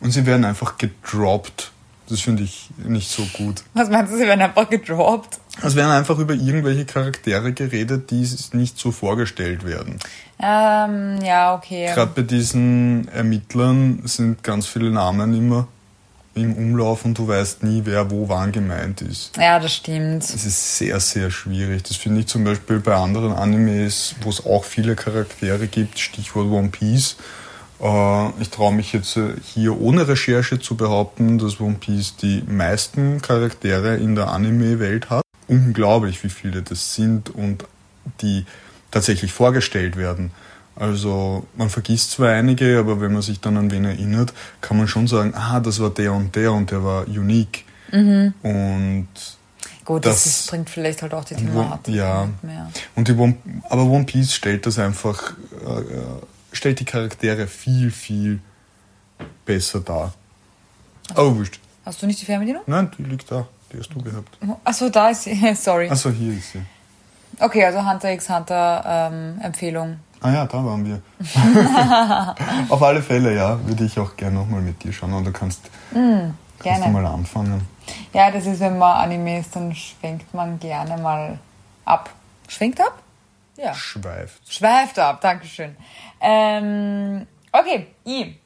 Und 0.00 0.10
sie 0.10 0.26
werden 0.26 0.44
einfach 0.44 0.76
gedroppt 0.76 1.72
das 2.08 2.20
finde 2.20 2.42
ich 2.42 2.68
nicht 2.76 3.10
so 3.10 3.24
gut. 3.32 3.62
Was 3.72 3.88
meinst 3.88 4.12
du, 4.12 4.16
sie 4.18 4.26
werden 4.26 4.42
einfach 4.42 4.68
gedroppt? 4.68 5.38
Es 5.62 5.74
werden 5.74 5.90
einfach 5.90 6.18
über 6.18 6.34
irgendwelche 6.34 6.84
Charaktere 6.84 7.52
geredet, 7.52 8.10
die 8.10 8.28
nicht 8.52 8.78
so 8.78 8.92
vorgestellt 8.92 9.64
werden. 9.64 9.98
Ähm, 10.38 11.18
ja, 11.24 11.54
okay. 11.54 11.90
Gerade 11.94 12.12
bei 12.14 12.22
diesen 12.22 13.08
Ermittlern 13.08 14.02
sind 14.04 14.42
ganz 14.42 14.66
viele 14.66 14.90
Namen 14.90 15.34
immer 15.34 15.68
im 16.34 16.54
Umlauf 16.54 17.04
und 17.04 17.16
du 17.16 17.28
weißt 17.28 17.62
nie, 17.62 17.82
wer 17.84 18.10
wo 18.10 18.28
wann 18.28 18.50
gemeint 18.50 19.00
ist. 19.00 19.36
Ja, 19.36 19.60
das 19.60 19.74
stimmt. 19.74 20.24
Es 20.24 20.44
ist 20.44 20.78
sehr, 20.78 20.98
sehr 20.98 21.30
schwierig. 21.30 21.84
Das 21.84 21.96
finde 21.96 22.20
ich 22.20 22.26
zum 22.26 22.44
Beispiel 22.44 22.80
bei 22.80 22.94
anderen 22.94 23.32
Animes, 23.32 24.16
wo 24.22 24.30
es 24.30 24.44
auch 24.44 24.64
viele 24.64 24.96
Charaktere 24.96 25.68
gibt, 25.68 25.98
Stichwort 25.98 26.48
One 26.48 26.68
Piece 26.68 27.16
ich 28.40 28.50
traue 28.50 28.72
mich 28.72 28.92
jetzt 28.92 29.16
äh, 29.16 29.34
hier 29.42 29.78
ohne 29.78 30.06
Recherche 30.08 30.58
zu 30.58 30.76
behaupten, 30.76 31.38
dass 31.38 31.60
One 31.60 31.74
Piece 31.74 32.16
die 32.16 32.42
meisten 32.46 33.20
Charaktere 33.20 33.96
in 33.96 34.14
der 34.14 34.28
Anime-Welt 34.28 35.10
hat. 35.10 35.22
Unglaublich, 35.48 36.22
wie 36.24 36.30
viele 36.30 36.62
das 36.62 36.94
sind 36.94 37.30
und 37.30 37.64
die 38.22 38.46
tatsächlich 38.90 39.32
vorgestellt 39.32 39.96
werden. 39.96 40.30
Also 40.76 41.46
man 41.56 41.70
vergisst 41.70 42.12
zwar 42.12 42.30
einige, 42.30 42.78
aber 42.78 43.00
wenn 43.00 43.12
man 43.12 43.22
sich 43.22 43.40
dann 43.40 43.56
an 43.56 43.70
wen 43.70 43.84
erinnert, 43.84 44.32
kann 44.60 44.76
man 44.76 44.88
schon 44.88 45.06
sagen, 45.06 45.34
ah, 45.34 45.60
das 45.60 45.80
war 45.80 45.90
der 45.90 46.12
und 46.12 46.34
der 46.34 46.52
und 46.52 46.70
der 46.70 46.82
war 46.82 47.06
unique. 47.06 47.64
Mhm. 47.92 48.34
Und 48.42 49.08
Gut, 49.84 50.06
das, 50.06 50.24
das 50.24 50.46
bringt 50.46 50.70
vielleicht 50.70 51.02
halt 51.02 51.12
auch 51.12 51.24
die 51.24 51.34
Thematik 51.34 51.94
ja. 51.94 52.28
mehr. 52.42 52.70
Und 52.96 53.08
die 53.08 53.12
One, 53.12 53.36
aber 53.68 53.84
One 53.84 54.04
Piece 54.04 54.32
stellt 54.34 54.66
das 54.66 54.78
einfach, 54.78 55.34
äh, 55.64 55.80
äh, 55.80 56.04
stellt 56.56 56.80
die 56.80 56.84
Charaktere 56.84 57.46
viel, 57.46 57.90
viel 57.90 58.40
besser 59.44 59.80
dar. 59.80 60.14
Aber 61.10 61.36
wurscht. 61.36 61.60
Hast 61.84 62.00
du 62.02 62.06
nicht 62.06 62.20
die 62.20 62.24
Fernbedienung? 62.24 62.62
Nein, 62.66 62.90
die 62.96 63.02
liegt 63.02 63.30
da. 63.30 63.46
Die 63.72 63.78
hast 63.78 63.92
du 63.92 64.00
gehabt. 64.00 64.38
Achso, 64.64 64.88
da 64.88 65.10
ist 65.10 65.24
sie. 65.24 65.54
Sorry. 65.54 65.90
Achso, 65.90 66.10
hier 66.10 66.32
ist 66.32 66.52
sie. 66.52 66.62
Okay, 67.40 67.64
also 67.64 67.84
Hunter 67.84 68.12
x 68.12 68.30
Hunter 68.30 68.84
ähm, 68.86 69.40
Empfehlung. 69.42 69.98
Ah 70.20 70.32
ja, 70.32 70.46
da 70.46 70.64
waren 70.64 70.86
wir. 70.86 71.02
Auf 72.70 72.82
alle 72.82 73.02
Fälle, 73.02 73.34
ja, 73.34 73.58
würde 73.66 73.84
ich 73.84 73.98
auch 73.98 74.16
gerne 74.16 74.36
nochmal 74.36 74.62
mit 74.62 74.82
dir 74.82 74.92
schauen 74.92 75.12
und 75.12 75.24
du 75.24 75.32
kannst, 75.32 75.60
mm, 75.92 76.30
kannst 76.60 76.84
du 76.86 76.88
mal 76.88 77.04
anfangen. 77.04 77.60
Ja, 78.14 78.30
das 78.30 78.46
ist, 78.46 78.60
wenn 78.60 78.78
man 78.78 78.96
Anime 78.96 79.40
ist, 79.40 79.54
dann 79.54 79.74
schwenkt 79.74 80.32
man 80.32 80.58
gerne 80.58 80.96
mal 80.96 81.38
ab. 81.84 82.08
Schwenkt 82.48 82.80
ab? 82.80 82.94
Ja. 83.56 83.74
Schweift. 83.74 84.52
Schweift 84.52 84.98
ab, 84.98 85.20
Dankeschön. 85.20 85.76
Ähm, 86.20 87.26
okay, 87.52 87.88
I. 88.06 88.38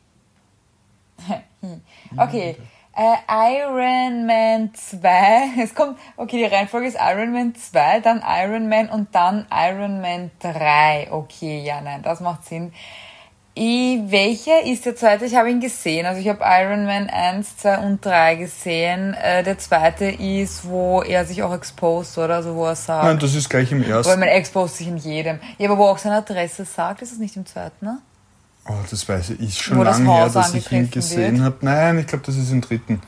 okay. 2.16 2.56
Äh, 2.94 3.60
Iron 3.60 4.26
Man 4.26 4.74
2. 4.74 5.50
Es 5.62 5.74
kommt, 5.74 5.98
okay, 6.16 6.38
die 6.38 6.52
Reihenfolge 6.52 6.88
ist 6.88 6.98
Iron 7.00 7.32
Man 7.32 7.54
2, 7.54 8.00
dann 8.00 8.22
Iron 8.26 8.68
Man 8.68 8.88
und 8.88 9.14
dann 9.14 9.46
Iron 9.52 10.00
Man 10.00 10.30
3. 10.40 11.08
Okay, 11.12 11.60
ja, 11.60 11.80
nein, 11.80 12.02
das 12.02 12.20
macht 12.20 12.44
Sinn. 12.44 12.72
Welcher 13.58 14.64
ist 14.64 14.86
der 14.86 14.94
zweite? 14.94 15.24
Ich 15.24 15.34
habe 15.34 15.50
ihn 15.50 15.60
gesehen. 15.60 16.06
Also 16.06 16.20
ich 16.20 16.28
habe 16.28 16.44
Iron 16.44 16.86
Man 16.86 17.08
1, 17.08 17.56
2 17.58 17.78
und 17.78 18.04
3 18.04 18.36
gesehen. 18.36 19.14
Äh, 19.14 19.42
der 19.42 19.58
zweite 19.58 20.04
ist, 20.04 20.64
wo 20.64 21.02
er 21.02 21.24
sich 21.24 21.42
auch 21.42 21.52
exposed, 21.52 22.18
oder? 22.18 22.36
Also 22.36 22.54
wo 22.54 22.66
er 22.66 22.76
sagt. 22.76 23.04
Nein, 23.04 23.18
das 23.18 23.34
ist 23.34 23.48
gleich 23.48 23.72
im 23.72 23.82
ersten. 23.82 24.10
Weil 24.10 24.18
man 24.18 24.28
exposed 24.28 24.76
sich 24.76 24.86
in 24.86 24.96
jedem. 24.96 25.40
Ja, 25.58 25.68
aber 25.68 25.78
wo 25.78 25.84
auch 25.84 25.98
seine 25.98 26.16
Adresse 26.16 26.64
sagt, 26.64 27.02
ist 27.02 27.12
es 27.12 27.18
nicht 27.18 27.36
im 27.36 27.46
zweiten, 27.46 27.84
ne? 27.84 27.98
Oh, 28.68 28.74
das 28.88 29.08
weiß 29.08 29.30
ich. 29.30 29.40
Ist 29.40 29.62
schon 29.62 29.82
lange 29.82 30.12
her, 30.12 30.28
dass 30.28 30.54
ich 30.54 30.70
ihn 30.70 30.90
gesehen 30.90 31.42
habe. 31.42 31.56
Nein, 31.62 31.98
ich 31.98 32.06
glaube, 32.06 32.24
das 32.26 32.36
ist 32.36 32.52
im 32.52 32.60
dritten. 32.60 33.00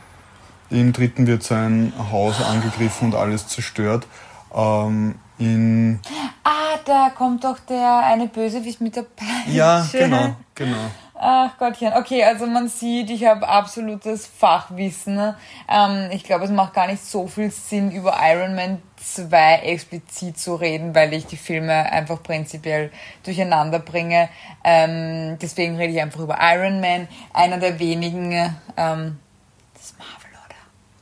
Im 0.70 0.92
dritten 0.92 1.26
wird 1.26 1.42
sein 1.42 1.92
Haus 2.10 2.40
angegriffen 2.42 3.12
und 3.12 3.14
alles 3.14 3.46
zerstört. 3.48 4.06
Ähm, 4.54 5.16
in 5.40 5.98
ah, 6.44 6.78
da 6.84 7.10
kommt 7.10 7.44
doch 7.44 7.58
der 7.60 7.98
eine 8.04 8.28
Bösewicht 8.28 8.80
mit 8.80 8.96
der 8.96 9.02
Peitsche. 9.02 9.50
Ja, 9.50 9.86
genau, 9.90 10.36
genau. 10.54 10.90
Ach 11.22 11.58
Gottchen. 11.58 11.92
Okay, 11.92 12.24
also 12.24 12.46
man 12.46 12.68
sieht, 12.68 13.10
ich 13.10 13.26
habe 13.26 13.46
absolutes 13.46 14.26
Fachwissen. 14.26 15.34
Ähm, 15.68 16.08
ich 16.12 16.24
glaube, 16.24 16.46
es 16.46 16.50
macht 16.50 16.72
gar 16.72 16.86
nicht 16.86 17.04
so 17.04 17.26
viel 17.26 17.50
Sinn, 17.50 17.90
über 17.90 18.16
Iron 18.22 18.54
Man 18.54 18.80
2 18.96 19.56
explizit 19.56 20.38
zu 20.38 20.54
reden, 20.54 20.94
weil 20.94 21.12
ich 21.12 21.26
die 21.26 21.36
Filme 21.36 21.72
einfach 21.92 22.22
prinzipiell 22.22 22.90
durcheinander 23.22 23.80
bringe. 23.80 24.30
Ähm, 24.64 25.36
deswegen 25.42 25.76
rede 25.76 25.92
ich 25.92 26.00
einfach 26.00 26.20
über 26.20 26.38
Iron 26.40 26.80
Man, 26.80 27.06
einer 27.34 27.58
der 27.58 27.78
wenigen, 27.78 28.56
ähm. 28.78 29.18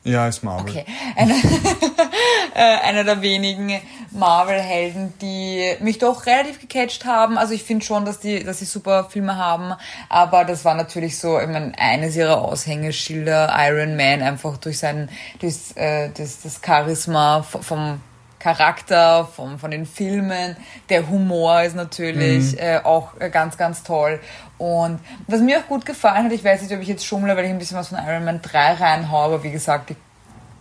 Ja, 0.08 0.26
ist 0.26 0.42
Marvel. 0.42 0.70
Okay. 0.70 0.84
Einer, 1.16 1.34
äh, 2.54 2.86
einer 2.86 3.04
der 3.04 3.20
wenigen 3.20 3.78
Marvel-Helden, 4.10 5.12
die 5.20 5.76
mich 5.80 5.98
doch 5.98 6.24
relativ 6.24 6.60
gecatcht 6.60 7.04
haben. 7.04 7.36
Also 7.36 7.52
ich 7.52 7.62
finde 7.62 7.84
schon, 7.84 8.06
dass 8.06 8.18
die, 8.18 8.42
dass 8.42 8.60
sie 8.60 8.64
super 8.64 9.04
Filme 9.10 9.36
haben. 9.36 9.74
Aber 10.08 10.44
das 10.44 10.64
war 10.64 10.74
natürlich 10.74 11.18
so, 11.18 11.38
ich 11.38 11.46
meine, 11.46 11.78
eines 11.78 12.16
ihrer 12.16 12.40
Aushängeschilder, 12.40 13.54
Iron 13.58 13.96
Man, 13.96 14.22
einfach 14.22 14.56
durch 14.56 14.78
sein, 14.78 15.10
durch 15.40 15.56
äh, 15.74 16.08
das, 16.16 16.40
das 16.42 16.60
Charisma 16.64 17.42
vom 17.42 18.00
Charakter, 18.38 19.26
vom, 19.26 19.58
von 19.58 19.70
den 19.70 19.86
Filmen. 19.86 20.56
Der 20.88 21.08
Humor 21.08 21.62
ist 21.62 21.76
natürlich 21.76 22.52
mhm. 22.52 22.58
äh, 22.58 22.78
auch 22.78 23.12
ganz, 23.32 23.56
ganz 23.56 23.82
toll. 23.82 24.20
Und 24.58 25.00
was 25.26 25.40
mir 25.40 25.58
auch 25.58 25.66
gut 25.66 25.86
gefallen 25.86 26.24
hat, 26.24 26.32
ich 26.32 26.44
weiß 26.44 26.62
nicht, 26.62 26.74
ob 26.74 26.80
ich 26.80 26.88
jetzt 26.88 27.06
schummle, 27.06 27.36
weil 27.36 27.44
ich 27.44 27.50
ein 27.50 27.58
bisschen 27.58 27.78
was 27.78 27.88
von 27.88 27.98
Iron 27.98 28.24
Man 28.24 28.42
3 28.42 28.74
reinhaue, 28.74 29.24
aber 29.24 29.42
wie 29.42 29.50
gesagt, 29.50 29.90
ich 29.90 29.96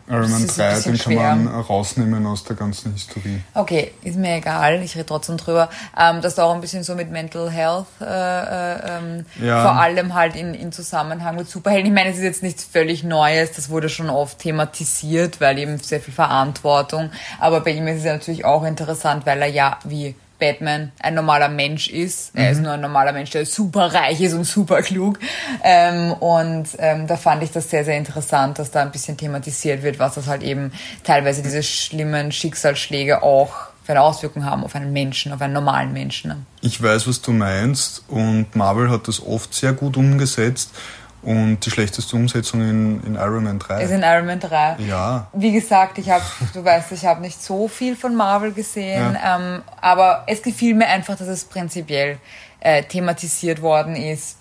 Iron 0.10 0.32
Man 0.32 0.48
3, 0.48 0.80
den 0.82 0.98
kann 0.98 1.16
man 1.16 1.48
rausnehmen 1.48 2.26
aus 2.26 2.46
der 2.46 2.56
ganzen 2.56 2.94
Historie. 2.94 3.42
Okay, 3.54 3.92
ist 4.04 4.18
mir 4.18 4.36
egal, 4.36 4.82
ich 4.82 4.96
rede 4.96 5.06
trotzdem 5.06 5.36
drüber. 5.36 5.70
Ähm, 6.00 6.22
dass 6.22 6.36
da 6.36 6.44
auch 6.44 6.56
ein 6.56 6.62
bisschen 6.62 6.84
so 6.84 6.96
mit 6.96 7.12
Mental 7.12 7.50
Health, 7.50 7.88
äh, 8.00 8.06
äh, 8.06 8.98
ähm, 8.98 9.26
ja. 9.42 9.62
vor 9.62 9.74
allem 9.74 10.14
halt 10.14 10.36
in, 10.38 10.54
in 10.54 10.72
Zusammenhang 10.72 11.36
mit 11.36 11.50
Superhelden. 11.50 11.88
Ich 11.88 11.94
meine, 11.94 12.12
es 12.12 12.18
ist 12.18 12.24
jetzt 12.24 12.44
nichts 12.44 12.64
völlig 12.64 13.04
Neues, 13.04 13.52
das 13.52 13.70
wurde 13.70 13.90
schon 13.90 14.10
oft 14.10 14.40
thematisiert, 14.40 15.42
weil 15.42 15.60
eben 15.60 15.78
sehr 15.78 16.00
viel 16.00 16.14
Verantwortung. 16.14 17.12
Aber 17.40 17.60
bei 17.60 17.72
ihm 17.72 17.88
ist 17.88 17.98
es 17.98 18.04
ja 18.06 18.14
natürlich 18.14 18.46
auch 18.46 18.64
interessant, 18.64 19.26
weil 19.26 19.42
er 19.42 19.50
ja 19.50 19.78
wie 19.84 20.16
Batman 20.40 20.92
ein 21.00 21.16
normaler 21.16 21.50
Mensch 21.50 21.88
ist. 21.90 22.34
Mhm. 22.34 22.42
Er 22.42 22.52
ist 22.52 22.58
mhm. 22.58 22.64
nur 22.64 22.74
ein 22.74 22.82
normaler 22.82 23.14
Mensch, 23.14 23.32
der 23.32 23.46
super 23.46 23.94
reich 23.94 24.22
ist 24.22 24.34
und 24.34 24.44
super 24.44 24.82
klug. 24.82 25.20
Ähm, 25.64 26.14
und 26.14 26.70
ähm, 26.80 27.08
da 27.08 27.18
fand 27.18 27.44
ich 27.44 27.52
das 27.52 27.70
sehr, 27.70 27.84
sehr 27.84 27.98
interessant, 27.98 28.60
dass 28.60 28.72
da 28.72 28.82
ein 28.82 28.92
bisschen 28.92 29.18
thematisiert 29.18 29.84
wird, 29.84 30.00
was 30.00 30.16
das 30.16 30.28
halt 30.28 30.44
eben 30.44 30.72
teilweise 31.04 31.42
diese 31.42 31.64
schlimmen 31.64 32.32
Schicksalsschläge 32.32 33.24
auch 33.24 33.54
für 33.84 33.94
eine 33.94 34.02
Auswirkung 34.02 34.44
haben 34.44 34.66
auf 34.66 34.76
einen 34.76 34.92
Menschen, 34.92 35.32
auf 35.32 35.42
einen 35.42 35.54
normalen 35.54 35.94
Menschen. 35.94 36.46
Ich 36.60 36.82
weiß, 36.82 37.08
was 37.08 37.22
du 37.22 37.32
meinst 37.32 38.04
und 38.10 38.54
Marvel 38.54 38.90
hat 38.90 39.08
das 39.08 39.26
oft 39.26 39.54
sehr 39.54 39.72
gut 39.72 39.96
umgesetzt 39.96 40.72
und 41.22 41.60
die 41.66 41.72
schlechteste 41.72 42.16
Umsetzung 42.16 42.62
in, 42.62 43.04
in 43.04 43.16
Iron 43.16 43.44
Man 43.44 43.60
3. 43.60 43.84
Ist 43.84 43.92
in 43.92 44.04
Iron 44.04 44.26
Man 44.26 44.40
3. 44.40 44.78
Ja. 44.88 45.28
Wie 45.34 45.52
gesagt, 45.52 45.98
ich 45.98 46.10
habe, 46.10 46.24
du 46.54 46.64
weißt, 46.64 46.92
ich 46.92 47.06
habe 47.06 47.22
nicht 47.22 47.42
so 47.42 47.68
viel 47.68 47.96
von 47.96 48.16
Marvel 48.16 48.54
gesehen, 48.54 49.14
ja. 49.14 49.38
ähm, 49.38 49.62
aber 49.82 50.24
es 50.28 50.42
gefiel 50.42 50.76
mir 50.76 50.88
einfach, 50.88 51.18
dass 51.18 51.28
es 51.28 51.46
prinzipiell 51.46 52.20
äh, 52.60 52.84
thematisiert 52.84 53.62
worden 53.62 53.96
ist. 53.96 54.38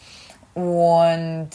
Und 0.54 1.50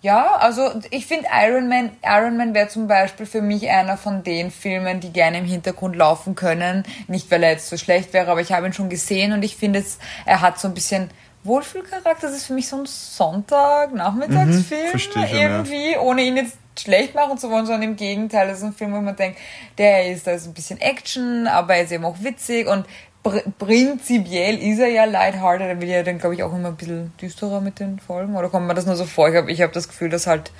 ja, 0.00 0.36
also 0.36 0.80
ich 0.90 1.06
finde 1.06 1.26
Iron 1.34 1.68
Man, 1.68 1.90
Iron 2.04 2.36
Man 2.36 2.54
wäre 2.54 2.68
zum 2.68 2.86
Beispiel 2.86 3.26
für 3.26 3.42
mich 3.42 3.68
einer 3.68 3.96
von 3.96 4.22
den 4.22 4.52
Filmen, 4.52 5.00
die 5.00 5.12
gerne 5.12 5.38
im 5.38 5.44
Hintergrund 5.44 5.96
laufen 5.96 6.36
können. 6.36 6.84
Nicht, 7.08 7.30
weil 7.30 7.42
er 7.42 7.52
jetzt 7.52 7.68
so 7.68 7.76
schlecht 7.76 8.12
wäre, 8.12 8.30
aber 8.30 8.40
ich 8.40 8.52
habe 8.52 8.66
ihn 8.66 8.72
schon 8.72 8.88
gesehen 8.88 9.32
und 9.32 9.42
ich 9.42 9.56
finde, 9.56 9.84
er 10.24 10.40
hat 10.40 10.60
so 10.60 10.68
ein 10.68 10.74
bisschen 10.74 11.10
Wohlfühlcharakter. 11.44 12.28
Das 12.28 12.36
ist 12.36 12.46
für 12.46 12.54
mich 12.54 12.68
so 12.68 12.76
ein 12.76 12.86
Sonntag-Nachmittagsfilm 12.86 14.92
mhm, 14.92 15.24
irgendwie, 15.32 15.92
ja. 15.92 16.00
ohne 16.00 16.22
ihn 16.22 16.36
jetzt 16.36 16.56
schlecht 16.78 17.14
machen 17.14 17.38
zu 17.38 17.50
wollen, 17.50 17.66
sondern 17.66 17.90
im 17.90 17.96
Gegenteil, 17.96 18.48
das 18.48 18.58
ist 18.58 18.64
ein 18.64 18.72
Film, 18.72 18.92
wo 18.92 19.00
man 19.00 19.16
denkt, 19.16 19.38
der 19.78 20.12
ist, 20.12 20.26
da 20.26 20.32
ist 20.32 20.46
ein 20.46 20.54
bisschen 20.54 20.80
Action, 20.80 21.46
aber 21.46 21.76
er 21.76 21.84
ist 21.84 21.92
eben 21.92 22.04
auch 22.04 22.22
witzig 22.22 22.68
und 22.68 22.86
pr 23.22 23.42
prinzipiell 23.58 24.58
ist 24.58 24.78
er 24.78 24.88
ja 24.88 25.04
lighthearted, 25.04 25.66
er 25.66 25.80
wird 25.80 25.90
ja 25.90 26.02
dann, 26.02 26.18
glaube 26.18 26.34
ich, 26.34 26.42
auch 26.42 26.54
immer 26.54 26.68
ein 26.68 26.76
bisschen 26.76 27.12
düsterer 27.20 27.60
mit 27.60 27.80
den 27.80 27.98
Folgen, 27.98 28.36
oder 28.36 28.48
kommt 28.48 28.66
mir 28.66 28.74
das 28.74 28.86
nur 28.86 28.96
so 28.96 29.04
vor? 29.04 29.28
Ich 29.28 29.36
habe 29.36 29.50
ich 29.50 29.60
hab 29.60 29.72
das 29.72 29.88
Gefühl, 29.88 30.08
dass 30.08 30.26
halt 30.26 30.52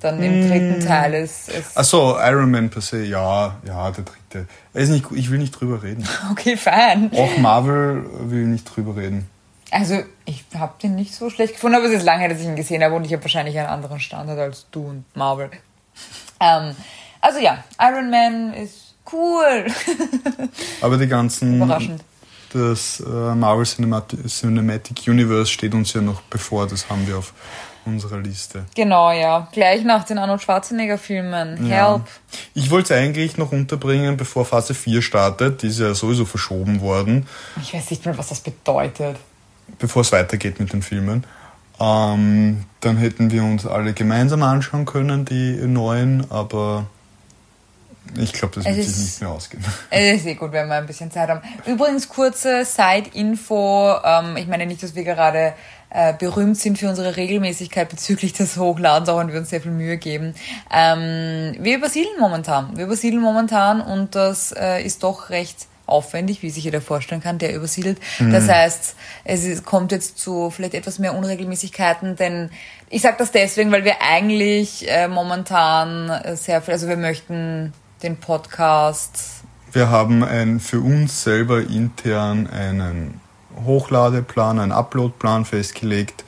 dann 0.00 0.22
im 0.22 0.48
dritten 0.48 0.78
mm. 0.78 0.86
Teil 0.86 1.14
ist. 1.14 1.48
ist 1.48 1.76
Achso, 1.76 2.18
Iron 2.20 2.50
Man 2.50 2.68
per 2.68 2.82
se, 2.82 3.04
ja, 3.04 3.56
ja, 3.66 3.90
der 3.90 4.04
dritte. 4.04 4.46
Er 4.74 4.82
ist 4.82 4.90
nicht, 4.90 5.06
ich 5.12 5.30
will 5.30 5.38
nicht 5.38 5.52
drüber 5.52 5.82
reden. 5.82 6.06
Okay, 6.30 6.56
fein. 6.56 7.10
Auch 7.14 7.38
Marvel 7.38 8.04
will 8.30 8.46
nicht 8.46 8.64
drüber 8.64 8.96
reden. 8.96 9.28
Also, 9.70 10.02
ich 10.24 10.44
habe 10.54 10.74
den 10.82 10.94
nicht 10.94 11.14
so 11.14 11.28
schlecht 11.28 11.54
gefunden, 11.54 11.76
aber 11.76 11.86
es 11.86 11.92
ist 11.92 12.04
lange 12.04 12.20
her, 12.20 12.28
dass 12.28 12.40
ich 12.40 12.46
ihn 12.46 12.56
gesehen 12.56 12.84
habe 12.84 12.94
und 12.94 13.04
ich 13.04 13.12
habe 13.12 13.22
wahrscheinlich 13.22 13.58
einen 13.58 13.68
anderen 13.68 14.00
Standard 14.00 14.38
als 14.38 14.66
du 14.70 14.86
und 14.86 15.04
Marvel. 15.14 15.50
Ähm, 16.40 16.76
also 17.20 17.38
ja, 17.40 17.64
Iron 17.80 18.10
Man 18.10 18.54
ist 18.54 18.94
cool. 19.12 19.66
aber 20.80 20.96
die 20.96 21.08
ganzen. 21.08 21.56
Überraschend. 21.56 22.02
Das 22.52 23.00
äh, 23.00 23.34
Marvel 23.34 23.66
Cinematic 23.66 25.08
Universe 25.08 25.50
steht 25.50 25.74
uns 25.74 25.92
ja 25.92 26.00
noch 26.00 26.22
bevor, 26.22 26.66
das 26.66 26.88
haben 26.88 27.06
wir 27.06 27.18
auf 27.18 27.34
unserer 27.84 28.18
Liste. 28.18 28.64
Genau, 28.74 29.10
ja. 29.10 29.48
Gleich 29.52 29.84
nach 29.84 30.04
den 30.04 30.18
Arnold 30.18 30.42
Schwarzenegger-Filmen. 30.42 31.66
Ja. 31.66 31.94
Help. 31.94 32.06
Ich 32.54 32.70
wollte 32.70 32.94
es 32.94 33.00
eigentlich 33.00 33.36
noch 33.36 33.52
unterbringen, 33.52 34.16
bevor 34.16 34.44
Phase 34.44 34.74
4 34.74 35.02
startet. 35.02 35.62
Die 35.62 35.68
ist 35.68 35.80
ja 35.80 35.94
sowieso 35.94 36.24
verschoben 36.24 36.80
worden. 36.80 37.26
Ich 37.60 37.74
weiß 37.74 37.90
nicht 37.90 38.04
mal, 38.06 38.16
was 38.16 38.28
das 38.28 38.40
bedeutet 38.40 39.16
bevor 39.78 40.02
es 40.02 40.12
weitergeht 40.12 40.60
mit 40.60 40.72
den 40.72 40.82
Filmen. 40.82 41.24
Ähm, 41.78 42.64
dann 42.80 42.96
hätten 42.96 43.30
wir 43.30 43.44
uns 43.44 43.66
alle 43.66 43.92
gemeinsam 43.92 44.42
anschauen 44.42 44.86
können, 44.86 45.24
die 45.24 45.56
neuen, 45.66 46.30
aber 46.30 46.86
ich 48.14 48.32
glaube, 48.32 48.54
das 48.54 48.64
wird 48.64 48.76
sich 48.76 48.96
nicht 48.96 49.20
mehr 49.20 49.30
ausgehen. 49.30 49.64
Es 49.90 50.20
ist 50.20 50.26
eh 50.26 50.34
gut, 50.34 50.52
wenn 50.52 50.68
wir 50.68 50.76
ein 50.76 50.86
bisschen 50.86 51.10
Zeit 51.10 51.28
haben. 51.28 51.42
Übrigens, 51.66 52.08
kurze 52.08 52.64
Side-Info. 52.64 53.94
Ähm, 54.02 54.36
ich 54.36 54.46
meine 54.46 54.66
nicht, 54.66 54.82
dass 54.82 54.94
wir 54.94 55.04
gerade 55.04 55.54
äh, 55.90 56.14
berühmt 56.14 56.56
sind 56.56 56.78
für 56.78 56.88
unsere 56.88 57.16
Regelmäßigkeit 57.16 57.88
bezüglich 57.88 58.32
des 58.32 58.56
Hochladens, 58.56 59.08
auch 59.08 59.18
wenn 59.18 59.32
wir 59.32 59.38
uns 59.38 59.50
sehr 59.50 59.60
viel 59.60 59.72
Mühe 59.72 59.98
geben. 59.98 60.34
Ähm, 60.72 61.56
wir 61.58 61.76
übersiedeln 61.76 62.18
momentan. 62.18 62.76
Wir 62.76 62.84
übersiedeln 62.84 63.22
momentan 63.22 63.80
und 63.80 64.14
das 64.14 64.52
äh, 64.52 64.82
ist 64.82 65.02
doch 65.02 65.30
recht 65.30 65.66
aufwendig, 65.86 66.42
wie 66.42 66.50
sich 66.50 66.64
jeder 66.64 66.80
vorstellen 66.80 67.22
kann, 67.22 67.38
der 67.38 67.54
übersiedelt. 67.54 67.98
Das 68.18 68.48
heißt, 68.48 68.96
es 69.24 69.62
kommt 69.64 69.92
jetzt 69.92 70.18
zu 70.18 70.50
vielleicht 70.50 70.74
etwas 70.74 70.98
mehr 70.98 71.14
Unregelmäßigkeiten, 71.14 72.16
denn 72.16 72.50
ich 72.90 73.02
sage 73.02 73.16
das 73.18 73.32
deswegen, 73.32 73.72
weil 73.72 73.84
wir 73.84 74.02
eigentlich 74.02 74.88
äh, 74.90 75.08
momentan 75.08 76.10
äh, 76.10 76.36
sehr 76.36 76.62
viel, 76.62 76.74
also 76.74 76.88
wir 76.88 76.96
möchten 76.96 77.72
den 78.02 78.16
Podcast 78.16 79.42
Wir 79.72 79.90
haben 79.90 80.22
ein, 80.22 80.60
für 80.60 80.80
uns 80.80 81.22
selber 81.22 81.60
intern 81.60 82.48
einen 82.48 83.20
Hochladeplan, 83.64 84.58
einen 84.58 84.72
Uploadplan 84.72 85.44
festgelegt, 85.44 86.24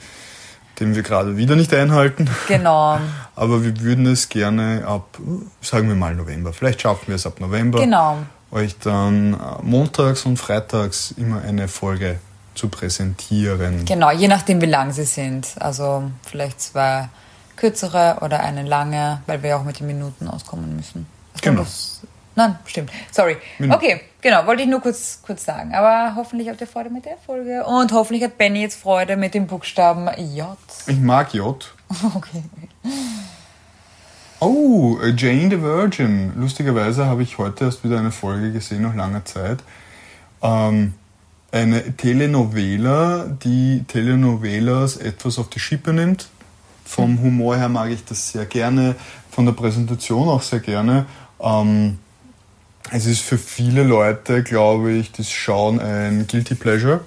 den 0.79 0.95
wir 0.95 1.03
gerade 1.03 1.37
wieder 1.37 1.55
nicht 1.55 1.73
einhalten. 1.73 2.29
genau, 2.47 2.97
Aber 3.35 3.63
wir 3.63 3.79
würden 3.81 4.05
es 4.05 4.29
gerne 4.29 4.83
ab, 4.85 5.17
sagen 5.61 5.87
wir 5.89 5.95
mal 5.95 6.15
November, 6.15 6.53
vielleicht 6.53 6.81
schaffen 6.81 7.07
wir 7.07 7.15
es 7.15 7.25
ab 7.25 7.39
November, 7.39 7.79
genau. 7.79 8.17
Euch 8.51 8.77
dann 8.79 9.39
montags 9.61 10.25
und 10.25 10.37
freitags 10.37 11.11
immer 11.11 11.41
eine 11.41 11.67
Folge 11.67 12.19
zu 12.55 12.69
präsentieren. 12.69 13.85
Genau, 13.85 14.11
je 14.11 14.27
nachdem, 14.27 14.61
wie 14.61 14.65
lang 14.65 14.91
sie 14.91 15.05
sind. 15.05 15.47
Also 15.59 16.11
vielleicht 16.23 16.59
zwei 16.61 17.09
kürzere 17.55 18.17
oder 18.21 18.41
eine 18.41 18.63
lange, 18.63 19.21
weil 19.27 19.43
wir 19.43 19.57
auch 19.57 19.63
mit 19.63 19.79
den 19.79 19.87
Minuten 19.87 20.27
auskommen 20.27 20.75
müssen. 20.75 21.05
Genau. 21.41 21.61
Das, 21.61 22.01
nein, 22.35 22.57
stimmt. 22.65 22.91
Sorry. 23.11 23.37
Okay, 23.69 24.01
genau, 24.21 24.45
wollte 24.45 24.63
ich 24.63 24.67
nur 24.67 24.81
kurz, 24.81 25.19
kurz 25.25 25.45
sagen. 25.45 25.73
Aber 25.73 26.15
hoffentlich 26.15 26.49
habt 26.49 26.59
ihr 26.61 26.67
Freude 26.67 26.89
mit 26.89 27.05
der 27.05 27.17
Folge. 27.17 27.65
Und 27.65 27.91
hoffentlich 27.91 28.23
hat 28.23 28.37
Benny 28.37 28.61
jetzt 28.61 28.79
Freude 28.79 29.15
mit 29.15 29.33
dem 29.33 29.47
Buchstaben 29.47 30.09
J. 30.17 30.57
Ich 30.87 30.99
mag 30.99 31.33
J. 31.33 31.73
Okay. 32.15 32.43
Oh, 34.41 34.97
äh, 35.03 35.13
Jane 35.17 35.49
the 35.49 35.61
Virgin. 35.61 36.31
Lustigerweise 36.37 37.05
habe 37.05 37.23
ich 37.23 37.37
heute 37.37 37.65
erst 37.65 37.83
wieder 37.83 37.99
eine 37.99 38.11
Folge 38.11 38.53
gesehen, 38.53 38.83
nach 38.83 38.95
langer 38.95 39.25
Zeit. 39.25 39.59
Ähm, 40.41 40.93
eine 41.51 41.97
Telenovela, 41.97 43.25
die 43.25 43.83
Telenovelas 43.85 44.95
etwas 44.95 45.39
auf 45.39 45.49
die 45.49 45.59
Schippe 45.59 45.91
nimmt. 45.91 46.29
Vom 46.85 47.21
Humor 47.21 47.57
her 47.57 47.67
mag 47.67 47.89
ich 47.91 48.05
das 48.05 48.31
sehr 48.31 48.45
gerne, 48.45 48.95
von 49.29 49.45
der 49.45 49.51
Präsentation 49.51 50.29
auch 50.29 50.41
sehr 50.41 50.59
gerne. 50.59 51.05
Ähm, 51.41 51.99
es 52.91 53.07
ist 53.07 53.21
für 53.21 53.37
viele 53.37 53.83
Leute, 53.83 54.41
glaube 54.41 54.93
ich, 54.93 55.11
das 55.11 55.29
Schauen 55.29 55.81
ein 55.81 56.27
Guilty 56.27 56.55
Pleasure. 56.55 57.01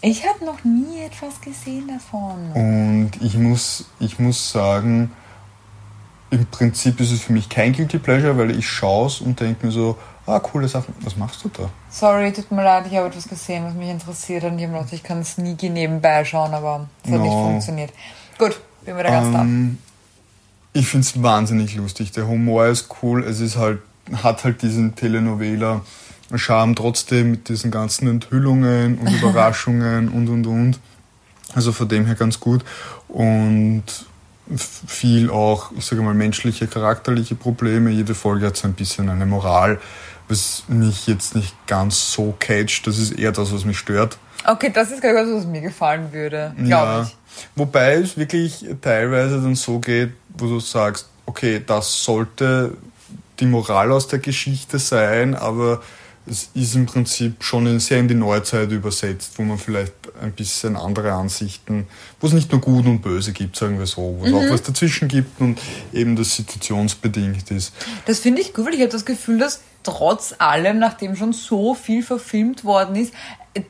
Ich 0.00 0.26
habe 0.26 0.44
noch 0.46 0.64
nie 0.64 1.02
etwas 1.04 1.40
gesehen 1.42 1.88
davon. 1.88 2.52
Und 2.52 3.10
ich 3.20 3.36
muss, 3.36 3.84
ich 4.00 4.18
muss 4.18 4.50
sagen, 4.50 5.12
im 6.34 6.46
Prinzip 6.46 7.00
ist 7.00 7.12
es 7.12 7.20
für 7.22 7.32
mich 7.32 7.48
kein 7.48 7.72
Guilty 7.72 7.98
Pleasure, 7.98 8.36
weil 8.36 8.50
ich 8.58 8.68
schaue 8.68 9.06
es 9.06 9.20
und 9.20 9.38
denke 9.40 9.66
mir 9.66 9.72
so, 9.72 9.96
ah, 10.26 10.38
coole 10.40 10.68
Sachen, 10.68 10.94
was 11.00 11.16
machst 11.16 11.44
du 11.44 11.48
da? 11.48 11.70
Sorry, 11.90 12.32
tut 12.32 12.50
mir 12.50 12.64
leid, 12.64 12.86
ich 12.90 12.96
habe 12.96 13.06
etwas 13.08 13.28
gesehen, 13.28 13.64
was 13.64 13.74
mich 13.74 13.88
interessiert. 13.88 14.44
Und 14.44 14.58
ich 14.58 14.64
habe 14.64 14.74
gedacht, 14.74 14.92
ich 14.92 15.02
kann 15.02 15.20
es 15.20 15.38
nie 15.38 15.56
nebenbei 15.68 16.24
schauen, 16.24 16.52
aber 16.52 16.88
es 17.04 17.12
hat 17.12 17.20
nicht 17.20 17.30
No. 17.30 17.44
funktioniert. 17.44 17.92
Gut, 18.38 18.60
bin 18.84 18.96
wieder 18.98 19.10
ganz 19.10 19.32
da. 19.32 19.40
Ähm, 19.42 19.78
ich 20.72 20.88
finde 20.88 21.06
es 21.06 21.22
wahnsinnig 21.22 21.76
lustig. 21.76 22.10
Der 22.12 22.26
Humor 22.26 22.66
ist 22.66 22.88
cool. 23.02 23.22
Es 23.24 23.38
ist 23.40 23.56
halt, 23.56 23.78
hat 24.22 24.42
halt 24.42 24.60
diesen 24.62 24.96
Telenovela-Charme 24.96 26.74
trotzdem 26.74 27.30
mit 27.30 27.48
diesen 27.48 27.70
ganzen 27.70 28.08
Enthüllungen 28.08 28.98
und 28.98 29.08
Überraschungen 29.22 30.08
und 30.08 30.28
und 30.28 30.46
und. 30.46 30.80
Also 31.54 31.70
von 31.70 31.88
dem 31.88 32.06
her 32.06 32.16
ganz 32.16 32.40
gut. 32.40 32.64
Und 33.06 33.84
viel 34.56 35.30
auch, 35.30 35.72
ich 35.76 35.84
sage 35.84 36.02
mal, 36.02 36.14
menschliche, 36.14 36.66
charakterliche 36.66 37.34
Probleme. 37.34 37.90
Jede 37.90 38.14
Folge 38.14 38.46
hat 38.46 38.56
so 38.56 38.68
ein 38.68 38.74
bisschen 38.74 39.08
eine 39.08 39.26
Moral, 39.26 39.80
was 40.28 40.64
mich 40.68 41.06
jetzt 41.06 41.34
nicht 41.34 41.54
ganz 41.66 42.12
so 42.12 42.34
catcht. 42.38 42.86
Das 42.86 42.98
ist 42.98 43.12
eher 43.12 43.32
das, 43.32 43.52
was 43.52 43.64
mich 43.64 43.78
stört. 43.78 44.18
Okay, 44.46 44.70
das 44.72 44.90
ist 44.90 45.00
gar 45.02 45.14
was, 45.14 45.28
was 45.32 45.46
mir 45.46 45.62
gefallen 45.62 46.12
würde, 46.12 46.52
glaube 46.56 46.68
Ja. 46.68 47.02
ich. 47.02 47.16
Wobei 47.56 47.94
es 47.94 48.16
wirklich 48.16 48.64
teilweise 48.82 49.40
dann 49.40 49.54
so 49.54 49.78
geht, 49.80 50.12
wo 50.36 50.46
du 50.46 50.60
sagst, 50.60 51.08
okay, 51.26 51.62
das 51.66 52.04
sollte 52.04 52.76
die 53.40 53.46
Moral 53.46 53.90
aus 53.90 54.06
der 54.06 54.18
Geschichte 54.18 54.78
sein, 54.78 55.34
aber 55.34 55.82
es 56.26 56.50
ist 56.54 56.74
im 56.74 56.86
Prinzip 56.86 57.42
schon 57.42 57.80
sehr 57.80 57.98
in 57.98 58.08
die 58.08 58.14
Neuzeit 58.14 58.70
übersetzt, 58.70 59.32
wo 59.38 59.42
man 59.42 59.58
vielleicht 59.58 59.94
ein 60.20 60.32
bisschen 60.32 60.76
andere 60.76 61.12
Ansichten, 61.12 61.86
wo 62.20 62.26
es 62.26 62.32
nicht 62.32 62.50
nur 62.52 62.60
Gut 62.60 62.86
und 62.86 63.00
Böse 63.00 63.32
gibt, 63.32 63.56
sagen 63.56 63.78
wir 63.78 63.86
so, 63.86 64.16
wo 64.18 64.24
es 64.26 64.32
auch 64.32 64.50
was 64.50 64.62
dazwischen 64.62 65.08
gibt 65.08 65.40
und 65.40 65.60
eben 65.92 66.16
das 66.16 66.36
situationsbedingt 66.36 67.50
ist. 67.50 67.72
Das 68.06 68.20
finde 68.20 68.42
ich 68.42 68.54
gut, 68.54 68.66
weil 68.66 68.74
ich 68.74 68.80
habe 68.80 68.90
das 68.90 69.04
Gefühl, 69.04 69.38
dass 69.38 69.60
trotz 69.82 70.34
allem, 70.38 70.78
nachdem 70.78 71.14
schon 71.16 71.32
so 71.32 71.74
viel 71.74 72.02
verfilmt 72.02 72.64
worden 72.64 72.96
ist, 72.96 73.12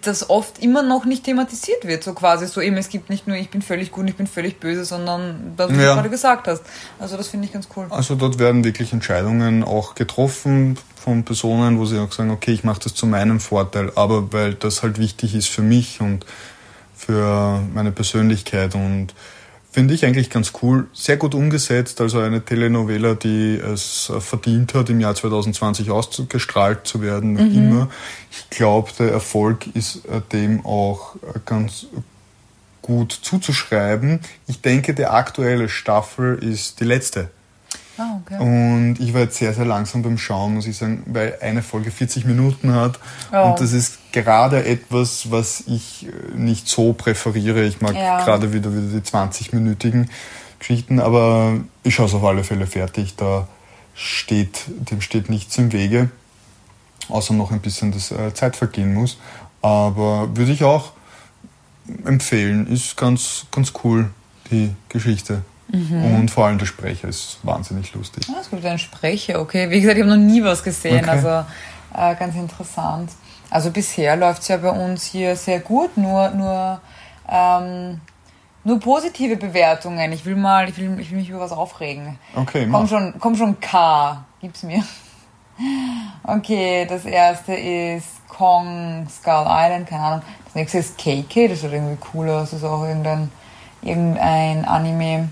das 0.01 0.31
oft 0.31 0.62
immer 0.62 0.83
noch 0.83 1.05
nicht 1.05 1.25
thematisiert 1.25 1.87
wird. 1.87 2.05
So 2.05 2.14
quasi 2.14 2.47
so 2.47 2.61
eben, 2.61 2.77
es 2.77 2.88
gibt 2.88 3.11
nicht 3.11 3.27
nur 3.27 3.37
ich 3.37 3.51
bin 3.51 3.61
völlig 3.62 3.90
gut 3.90 4.03
und 4.03 4.09
ich 4.09 4.16
bin 4.16 4.27
völlig 4.27 4.59
böse, 4.59 4.85
sondern 4.85 5.53
was 5.57 5.70
Ja. 5.70 5.77
du 5.77 5.83
gerade 5.83 6.11
gesagt 6.11 6.49
hast. 6.49 6.62
Also 6.99 7.16
das 7.16 7.29
finde 7.29 7.47
ich 7.47 7.53
ganz 7.53 7.68
cool. 7.77 7.87
Also 7.90 8.14
dort 8.14 8.38
werden 8.38 8.64
wirklich 8.64 8.92
Entscheidungen 8.92 9.62
auch 9.62 9.94
getroffen 9.94 10.79
von 10.97 11.25
Personen, 11.25 11.79
wo 11.79 11.85
sie 11.85 11.99
auch 11.99 12.12
sagen, 12.12 12.31
okay, 12.31 12.53
ich 12.53 12.64
mache 12.64 12.81
das 12.85 12.94
zu 12.94 13.07
meinem 13.07 13.40
Vorteil, 13.40 13.92
aber 13.94 14.33
weil 14.33 14.55
das 14.55 14.83
halt 14.83 14.99
wichtig 14.99 15.35
ist 15.35 15.49
für 15.49 15.61
mich 15.62 16.01
und 16.01 16.25
für 16.97 17.61
meine 17.75 17.92
Persönlichkeit 17.92 18.75
und 18.75 19.09
finde 19.74 19.92
ich 19.92 20.06
eigentlich 20.06 20.30
ganz 20.30 20.52
cool. 20.62 20.87
Sehr 20.92 21.16
gut 21.16 21.34
umgesetzt, 21.34 22.00
also 22.00 22.20
eine 22.20 22.44
Telenovela, 22.44 23.14
die 23.14 23.56
es 23.56 24.08
äh, 24.08 24.20
verdient 24.20 24.72
hat, 24.72 24.88
im 24.88 25.00
Jahr 25.00 25.16
2020 25.16 25.90
ausgestrahlt 25.90 26.87
zu 26.87 27.02
werden, 27.02 27.32
noch 27.32 27.40
immer. 27.40 27.90
Ich 28.30 28.50
glaube, 28.50 28.92
der 28.96 29.10
Erfolg 29.10 29.66
ist 29.74 30.06
äh, 30.06 30.20
dem 30.32 30.64
auch 30.64 31.16
äh, 31.16 31.40
ganz 31.44 31.87
gut 32.82 33.18
zuzuschreiben. 33.20 34.20
Ich 34.46 34.60
denke, 34.60 34.94
die 34.94 35.06
aktuelle 35.06 35.68
Staffel 35.68 36.38
ist 36.38 36.78
die 36.78 36.84
letzte. 36.84 37.30
Ah, 37.98 38.20
okay. 38.20 38.38
Und 38.38 39.00
ich 39.00 39.12
war 39.12 39.22
jetzt 39.22 39.38
sehr, 39.38 39.54
sehr 39.54 39.64
langsam 39.64 40.02
beim 40.02 40.18
Schauen, 40.18 40.54
muss 40.54 40.68
ich 40.68 40.76
sagen, 40.76 41.02
weil 41.06 41.38
eine 41.40 41.62
Folge 41.62 41.90
40 41.90 42.26
Minuten 42.26 42.72
hat. 42.72 43.00
Oh. 43.32 43.50
Und 43.50 43.60
das 43.60 43.72
ist 43.72 43.98
gerade 44.22 44.64
etwas, 44.64 45.31
was 45.31 45.64
ich 45.66 46.07
äh, 46.07 46.37
nicht 46.37 46.68
so 46.68 46.92
präferiere. 46.92 47.64
Ich 47.64 47.81
mag 47.81 47.94
Ja. 47.94 48.24
gerade 48.24 48.53
wieder, 48.53 48.70
wieder 48.72 49.00
die 49.00 49.07
20-minütigen 49.07 50.09
Geschichten, 50.59 51.00
aber 51.00 51.59
ich 51.83 51.94
schaue 51.94 52.07
es 52.07 52.14
auf 52.14 52.24
alle 52.24 52.44
Fälle 52.44 52.66
fertig. 52.66 53.16
Da 53.16 53.48
steht, 53.94 54.62
dem 54.68 55.00
steht 55.00 55.29
nichts 55.29 55.59
im 55.59 55.72
Wege, 55.72 56.11
außer 57.09 57.35
noch 57.35 57.50
ein 57.50 57.61
bisschen 57.61 57.92
das 57.92 58.11
äh, 58.11 58.33
Zeit 58.33 58.57
vergehen 58.57 58.94
muss. 58.94 59.18
Aber 59.61 60.29
würde 60.37 60.53
ich 60.53 60.64
auch 60.64 60.92
empfehlen. 62.05 62.66
Ist 62.66 62.96
ganz, 62.96 63.46
ganz 63.50 63.72
cool, 63.85 64.11
die 64.50 64.70
Geschichte. 64.88 65.42
Mhm. 65.68 66.14
Und 66.16 66.31
vor 66.31 66.46
allem 66.46 66.59
der 66.59 66.66
Sprecher 66.66 67.09
ist 67.09 67.38
wahnsinnig 67.42 67.92
lustig. 67.94 68.27
Ah, 68.31 68.38
es 68.40 68.50
gibt 68.50 68.64
einen 68.64 68.79
Sprecher, 68.79 69.40
okay. 69.40 69.70
Wie 69.70 69.81
gesagt, 69.81 69.96
ich 69.98 70.05
habe 70.05 70.16
noch 70.16 70.22
nie 70.24 70.42
was 70.42 70.62
gesehen, 70.62 70.98
Okay. 71.00 71.11
also 71.11 71.29
äh, 71.94 72.14
ganz 72.16 72.35
interessant. 72.37 73.11
Also 73.50 73.70
bisher 73.70 74.16
läuft 74.16 74.42
es 74.42 74.48
ja 74.48 74.57
bei 74.57 74.70
uns 74.70 75.04
hier 75.04 75.37
sehr 75.37 75.61
gut, 75.61 75.96
nur, 75.96 76.30
nur, 76.30 76.80
ähm, 77.28 78.00
nur 78.64 78.80
positive 78.80 79.37
Bewertungen. 79.37 80.12
Ich 80.12 80.24
will 80.24 80.37
mal, 80.37 80.68
ich 80.68 80.76
will, 80.78 80.98
ich 80.98 81.11
will 81.11 81.18
mich 81.18 81.28
über 81.30 81.40
was 81.40 81.52
aufregen. 81.52 82.18
Okay, 82.35 82.62
Komm 82.62 82.70
mach. 82.83 82.88
schon, 82.88 83.14
komm 83.20 83.37
schon, 83.37 83.61
K, 83.61 84.24
gib's 84.40 84.62
mir. 84.62 84.83
Okay, 86.26 86.85
das 86.88 87.04
erste 87.04 87.54
ist 87.54 88.26
Kong 88.28 89.07
Skull 89.09 89.44
Island, 89.46 89.88
keine 89.88 90.02
Ahnung. 90.02 90.22
Das 90.46 90.54
nächste 90.57 90.78
ist 90.78 90.98
KK, 90.98 91.48
das 91.48 91.61
sieht 91.61 91.72
irgendwie 91.72 91.98
cool 92.12 92.28
aus, 92.30 92.50
das 92.50 92.61
ist 92.61 92.64
auch 92.64 92.83
irgendein, 92.83 93.30
irgendein 93.83 94.64
Anime. 94.64 95.28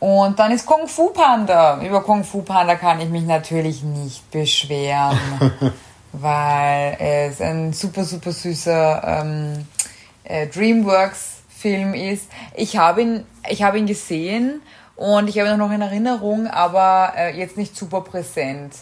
Und 0.00 0.38
dann 0.38 0.52
ist 0.52 0.64
Kung 0.64 0.86
Fu 0.88 1.08
Panda. 1.10 1.82
Über 1.82 2.02
Kung 2.02 2.24
Fu 2.24 2.42
Panda 2.42 2.76
kann 2.76 3.00
ich 3.00 3.08
mich 3.10 3.24
natürlich 3.24 3.82
nicht 3.82 4.30
beschweren, 4.30 5.18
weil 6.12 6.96
es 6.98 7.40
ein 7.40 7.72
super, 7.72 8.04
super 8.04 8.32
süßer 8.32 9.02
ähm, 9.04 9.66
äh, 10.24 10.46
Dreamworks-Film 10.46 11.94
ist. 11.94 12.28
Ich 12.54 12.76
habe 12.76 13.02
ihn, 13.02 13.26
ich 13.48 13.62
habe 13.62 13.78
ihn 13.78 13.86
gesehen 13.86 14.62
und 14.96 15.28
ich 15.28 15.38
habe 15.38 15.48
ihn 15.48 15.54
auch 15.54 15.68
noch 15.68 15.72
in 15.72 15.80
Erinnerung, 15.80 16.46
aber 16.46 17.12
äh, 17.16 17.38
jetzt 17.38 17.56
nicht 17.56 17.76
super 17.76 18.00
präsent. 18.00 18.74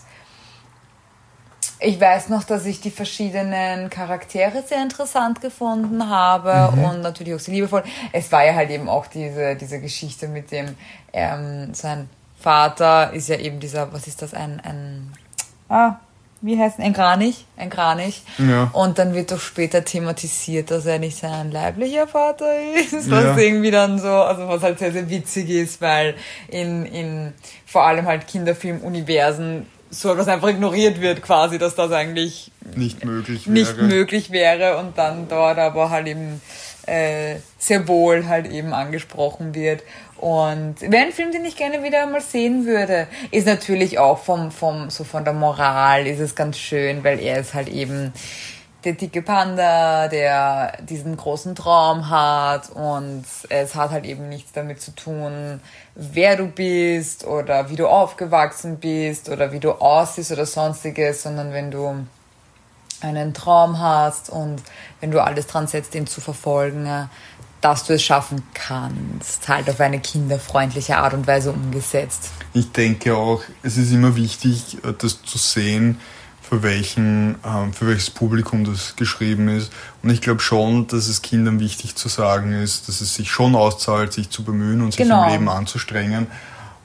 Ich 1.78 2.00
weiß 2.00 2.30
noch, 2.30 2.44
dass 2.44 2.64
ich 2.64 2.80
die 2.80 2.90
verschiedenen 2.90 3.90
Charaktere 3.90 4.62
sehr 4.62 4.82
interessant 4.82 5.42
gefunden 5.42 6.08
habe 6.08 6.72
und 6.82 7.02
natürlich 7.02 7.34
auch 7.34 7.38
sehr 7.38 7.52
liebevoll. 7.52 7.84
Es 8.12 8.32
war 8.32 8.46
ja 8.46 8.54
halt 8.54 8.70
eben 8.70 8.88
auch 8.88 9.06
diese, 9.06 9.56
diese 9.56 9.78
Geschichte 9.78 10.26
mit 10.26 10.50
dem, 10.52 10.74
ähm, 11.12 11.74
sein 11.74 12.08
Vater 12.40 13.12
ist 13.12 13.28
ja 13.28 13.36
eben 13.36 13.60
dieser, 13.60 13.92
was 13.92 14.06
ist 14.06 14.22
das, 14.22 14.32
ein, 14.32 14.60
ein, 14.60 15.12
ah, 15.68 15.96
wie 16.46 16.58
heißt 16.58 16.78
ein 16.78 16.92
Kranich? 16.94 17.44
Ein 17.56 17.68
Kranich. 17.70 18.22
Ja. 18.38 18.70
Und 18.72 18.98
dann 18.98 19.14
wird 19.14 19.32
doch 19.32 19.40
später 19.40 19.84
thematisiert, 19.84 20.70
dass 20.70 20.86
er 20.86 20.98
nicht 20.98 21.18
sein 21.18 21.50
leiblicher 21.50 22.06
Vater 22.06 22.46
ist, 22.74 23.10
was 23.10 23.24
Ja. 23.24 23.36
irgendwie 23.36 23.70
dann 23.70 23.98
so, 23.98 24.08
also 24.08 24.48
was 24.48 24.62
halt 24.62 24.78
sehr, 24.78 24.92
sehr 24.92 25.10
witzig 25.10 25.50
ist, 25.50 25.80
weil 25.80 26.14
in, 26.48 26.86
in 26.86 27.32
vor 27.66 27.84
allem 27.86 28.06
halt 28.06 28.26
Kinderfilmuniversen 28.26 29.66
so 29.90 30.12
etwas 30.12 30.28
einfach 30.28 30.48
ignoriert 30.48 31.00
wird, 31.00 31.22
quasi, 31.22 31.58
dass 31.58 31.74
das 31.74 31.92
eigentlich 31.92 32.50
nicht 32.74 33.04
möglich 33.04 33.46
wäre. 33.46 33.52
Nicht 33.54 33.76
möglich 33.78 34.30
wäre 34.30 34.78
und 34.78 34.98
dann 34.98 35.28
dort 35.28 35.58
aber 35.58 35.90
halt 35.90 36.06
eben 36.08 36.40
äh, 36.86 37.36
sehr 37.58 37.86
wohl 37.88 38.26
halt 38.26 38.50
eben 38.50 38.72
angesprochen 38.72 39.54
wird. 39.54 39.82
Und 40.18 40.80
wäre 40.80 41.04
ein 41.04 41.12
Film, 41.12 41.30
den 41.30 41.44
ich 41.44 41.56
gerne 41.56 41.82
wieder 41.82 42.06
mal 42.06 42.20
sehen 42.20 42.64
würde, 42.64 43.06
ist 43.30 43.46
natürlich 43.46 43.98
auch 43.98 44.18
vom, 44.18 44.50
vom, 44.50 44.88
so 44.88 45.04
von 45.04 45.24
der 45.24 45.34
Moral 45.34 46.06
ist 46.06 46.20
es 46.20 46.34
ganz 46.34 46.56
schön, 46.56 47.04
weil 47.04 47.20
er 47.20 47.40
ist 47.40 47.52
halt 47.52 47.68
eben 47.68 48.12
der 48.86 48.94
dicke 48.94 49.20
Panda, 49.20 50.06
der 50.06 50.78
diesen 50.88 51.16
großen 51.16 51.56
Traum 51.56 52.08
hat 52.08 52.70
und 52.70 53.24
es 53.48 53.74
hat 53.74 53.90
halt 53.90 54.04
eben 54.04 54.28
nichts 54.28 54.52
damit 54.52 54.80
zu 54.80 54.92
tun, 54.92 55.60
wer 55.96 56.36
du 56.36 56.46
bist 56.46 57.26
oder 57.26 57.68
wie 57.68 57.74
du 57.74 57.88
aufgewachsen 57.88 58.78
bist 58.78 59.28
oder 59.28 59.50
wie 59.50 59.58
du 59.58 59.72
aussiehst 59.72 60.30
oder 60.30 60.46
sonstiges, 60.46 61.24
sondern 61.24 61.52
wenn 61.52 61.72
du 61.72 62.06
einen 63.00 63.34
Traum 63.34 63.78
hast 63.78 64.30
und 64.30 64.62
wenn 65.00 65.10
du 65.10 65.22
alles 65.22 65.46
dran 65.46 65.66
setzt, 65.66 65.94
ihn 65.94 66.06
zu 66.06 66.20
verfolgen, 66.20 67.08
dass 67.60 67.84
du 67.84 67.94
es 67.94 68.02
schaffen 68.02 68.42
kannst, 68.54 69.48
halt 69.48 69.68
auf 69.68 69.80
eine 69.80 70.00
kinderfreundliche 70.00 70.98
Art 70.98 71.14
und 71.14 71.26
Weise 71.26 71.52
umgesetzt. 71.52 72.30
Ich 72.52 72.70
denke 72.72 73.16
auch, 73.16 73.42
es 73.62 73.76
ist 73.76 73.92
immer 73.92 74.14
wichtig, 74.16 74.78
das 74.98 75.22
zu 75.22 75.38
sehen, 75.38 75.98
für, 76.48 76.62
welchen, 76.62 77.36
ähm, 77.44 77.72
für 77.72 77.88
welches 77.88 78.10
Publikum 78.10 78.64
das 78.64 78.94
geschrieben 78.94 79.48
ist. 79.48 79.72
Und 80.02 80.10
ich 80.10 80.20
glaube 80.20 80.40
schon, 80.40 80.86
dass 80.86 81.08
es 81.08 81.22
Kindern 81.22 81.58
wichtig 81.58 81.96
zu 81.96 82.08
sagen 82.08 82.52
ist, 82.52 82.88
dass 82.88 83.00
es 83.00 83.14
sich 83.14 83.30
schon 83.30 83.56
auszahlt, 83.56 84.12
sich 84.12 84.30
zu 84.30 84.44
bemühen 84.44 84.80
und 84.80 84.92
sich 84.92 85.02
genau. 85.02 85.24
im 85.24 85.32
Leben 85.32 85.48
anzustrengen. 85.48 86.28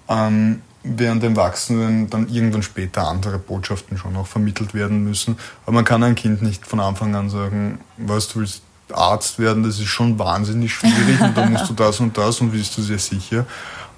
Ähm, 0.10 0.64
während 0.84 1.22
dem 1.24 1.36
Wachsenden 1.36 2.10
dann 2.10 2.28
irgendwann 2.30 2.64
später 2.64 3.08
andere 3.08 3.38
Botschaften 3.38 3.98
schon 3.98 4.16
auch 4.16 4.28
vermittelt 4.28 4.74
werden 4.74 5.04
müssen. 5.04 5.38
Aber 5.64 5.74
man 5.74 5.86
kann 5.86 6.04
ein 6.04 6.16
Kind 6.16 6.42
nicht 6.42 6.66
von 6.66 6.80
Anfang 6.80 7.14
an 7.16 7.30
sagen, 7.30 7.80
was 7.98 8.30
du 8.30 8.40
willst 8.40 8.64
Arzt 8.92 9.40
werden, 9.40 9.64
das 9.64 9.80
ist 9.80 9.88
schon 9.88 10.20
wahnsinnig 10.20 10.74
schwierig 10.74 11.22
und 11.22 11.38
da 11.38 11.46
musst 11.46 11.70
du 11.70 11.74
das 11.74 12.02
und 12.02 12.18
das 12.18 12.42
und 12.42 12.52
bist 12.52 12.78
du 12.78 12.82
sehr 12.82 13.00
sicher. 13.00 13.46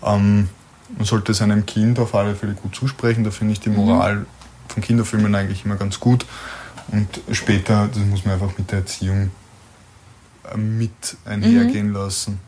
Ähm, 0.03 0.49
man 0.95 1.05
sollte 1.05 1.33
seinem 1.33 1.65
Kind 1.65 1.97
auf 1.97 2.13
alle 2.13 2.35
Fälle 2.35 2.53
gut 2.53 2.75
zusprechen, 2.75 3.23
da 3.23 3.31
finde 3.31 3.53
ich 3.53 3.59
die 3.59 3.69
mhm. 3.69 3.77
Moral 3.77 4.15
mhm 4.17 4.25
von 4.73 4.83
Kinderfilmen 4.83 5.33
eigentlich 5.35 5.63
immer 5.65 5.75
ganz 5.75 5.99
gut. 5.99 6.25
Und 6.89 7.07
später, 7.31 7.87
das 7.87 8.03
muss 8.03 8.25
man 8.25 8.33
einfach 8.33 8.57
mit 8.57 8.71
der 8.71 8.79
Erziehung 8.79 9.31
äh, 10.51 10.57
mit 10.57 11.17
einhergehen 11.25 11.89
mhm. 11.89 11.93
lassen. 11.93 12.39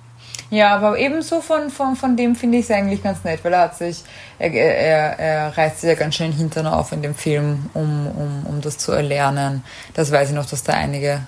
Ja, 0.50 0.76
aber 0.76 0.98
ebenso 1.00 1.42
von, 1.42 1.70
von, 1.70 1.96
von 1.96 2.16
dem 2.16 2.36
finde 2.36 2.60
ich 2.60 2.66
es 2.66 2.72
eigentlich 2.72 3.02
ganz 3.04 3.24
nett, 3.24 3.44
weil 3.44 3.54
er 3.54 3.62
hat 3.62 3.78
sich, 3.78 4.04
er, 4.38 4.54
er, 4.54 5.20
er 5.20 5.58
reißt 5.58 5.82
sich 5.82 5.90
ja 5.90 5.96
ganz 5.96 6.16
schön 6.16 6.32
Hintern 6.32 6.68
auf 6.68 6.92
in 6.92 7.02
dem 7.02 7.16
Film, 7.16 7.70
um, 7.74 8.08
um, 8.08 8.46
um 8.48 8.62
das 8.62 8.78
zu 8.78 8.92
erlernen. 8.92 9.64
Das 9.94 10.12
weiß 10.12 10.30
ich 10.30 10.36
noch, 10.36 10.46
dass 10.46 10.64
da 10.64 10.74
einige 10.74 11.22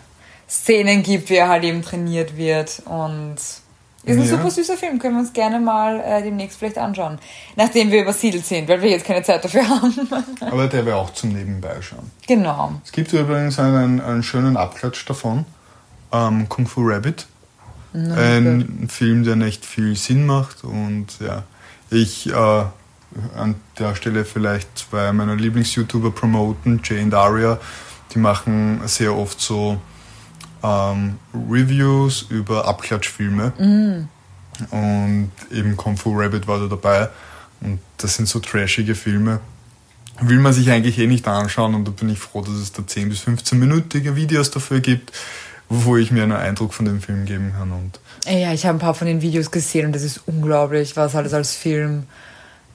Szenen 0.47 1.03
gibt, 1.03 1.29
wie 1.29 1.35
er 1.35 1.49
halt 1.49 1.63
eben 1.63 1.81
trainiert 1.81 2.37
wird 2.37 2.81
und 2.85 3.37
ist 4.07 4.15
ein 4.15 4.23
ja. 4.23 4.37
super 4.37 4.49
süßer 4.49 4.77
Film, 4.77 4.99
können 4.99 5.15
wir 5.15 5.19
uns 5.19 5.33
gerne 5.33 5.59
mal 5.59 5.99
äh, 5.99 6.23
demnächst 6.23 6.57
vielleicht 6.57 6.77
anschauen. 6.77 7.19
Nachdem 7.57 7.91
wir 7.91 8.03
übersiedelt 8.03 8.45
sind, 8.45 8.69
weil 8.69 8.81
wir 8.81 8.89
jetzt 8.89 9.05
keine 9.05 9.21
Zeit 9.21 9.43
dafür 9.43 9.67
haben. 9.67 10.07
Aber 10.39 10.67
der 10.67 10.85
wäre 10.85 10.95
auch 10.95 11.09
zum 11.09 11.33
Nebenbei 11.33 11.81
schauen. 11.81 12.09
Genau. 12.25 12.71
Es 12.85 12.93
gibt 12.93 13.11
übrigens 13.11 13.59
einen, 13.59 13.99
einen 13.99 14.23
schönen 14.23 14.55
Abklatsch 14.55 15.05
davon. 15.05 15.45
Ähm, 16.13 16.47
Kung 16.47 16.67
Fu 16.67 16.87
Rabbit. 16.87 17.27
Ein. 17.97 18.87
Film, 18.89 19.23
der 19.23 19.35
nicht 19.35 19.65
viel 19.65 19.95
Sinn 19.95 20.25
macht. 20.25 20.63
Und 20.63 21.07
ja, 21.19 21.43
ich 21.89 22.29
äh, 22.29 22.63
an 23.35 23.55
der 23.79 23.95
Stelle 23.95 24.25
vielleicht 24.25 24.77
zwei 24.77 25.11
meiner 25.13 25.35
Lieblings-YouTuber 25.35 26.11
promoten, 26.11 26.81
Jay 26.83 27.01
und 27.01 27.13
Aria. 27.13 27.59
Die 28.13 28.19
machen 28.19 28.81
sehr 28.85 29.15
oft 29.15 29.39
so 29.41 29.79
ähm, 30.63 31.15
Reviews 31.33 32.25
über 32.29 32.67
Abklatschfilme. 32.67 33.53
Mm. 33.57 34.07
Und 34.71 35.31
eben 35.51 35.77
Kung 35.77 35.97
Fu 35.97 36.17
Rabbit 36.17 36.47
war 36.47 36.59
da 36.59 36.67
dabei. 36.67 37.09
Und 37.61 37.79
das 37.97 38.15
sind 38.15 38.27
so 38.27 38.39
trashige 38.39 38.95
Filme. 38.95 39.39
Will 40.19 40.39
man 40.39 40.53
sich 40.53 40.71
eigentlich 40.71 40.97
eh 40.97 41.05
nicht 41.05 41.27
anschauen 41.27 41.75
und 41.75 41.87
da 41.87 41.91
bin 41.91 42.09
ich 42.09 42.17
froh, 42.17 42.41
dass 42.41 42.55
es 42.55 42.71
da 42.71 42.85
10 42.85 43.09
bis 43.09 43.21
15-minütige 43.21 44.15
Videos 44.15 44.49
dafür 44.49 44.79
gibt, 44.79 45.11
wo 45.69 45.97
ich 45.97 46.11
mir 46.11 46.23
einen 46.23 46.33
Eindruck 46.33 46.73
von 46.73 46.85
dem 46.85 47.01
Film 47.01 47.25
geben 47.25 47.53
kann. 47.57 47.71
Und 47.71 47.99
ja, 48.25 48.53
ich 48.53 48.65
habe 48.65 48.77
ein 48.77 48.79
paar 48.79 48.93
von 48.93 49.07
den 49.07 49.21
Videos 49.21 49.51
gesehen 49.51 49.87
und 49.87 49.93
das 49.93 50.03
ist 50.03 50.21
unglaublich, 50.25 50.95
was 50.95 51.15
alles 51.15 51.33
als 51.33 51.55
Film 51.55 52.07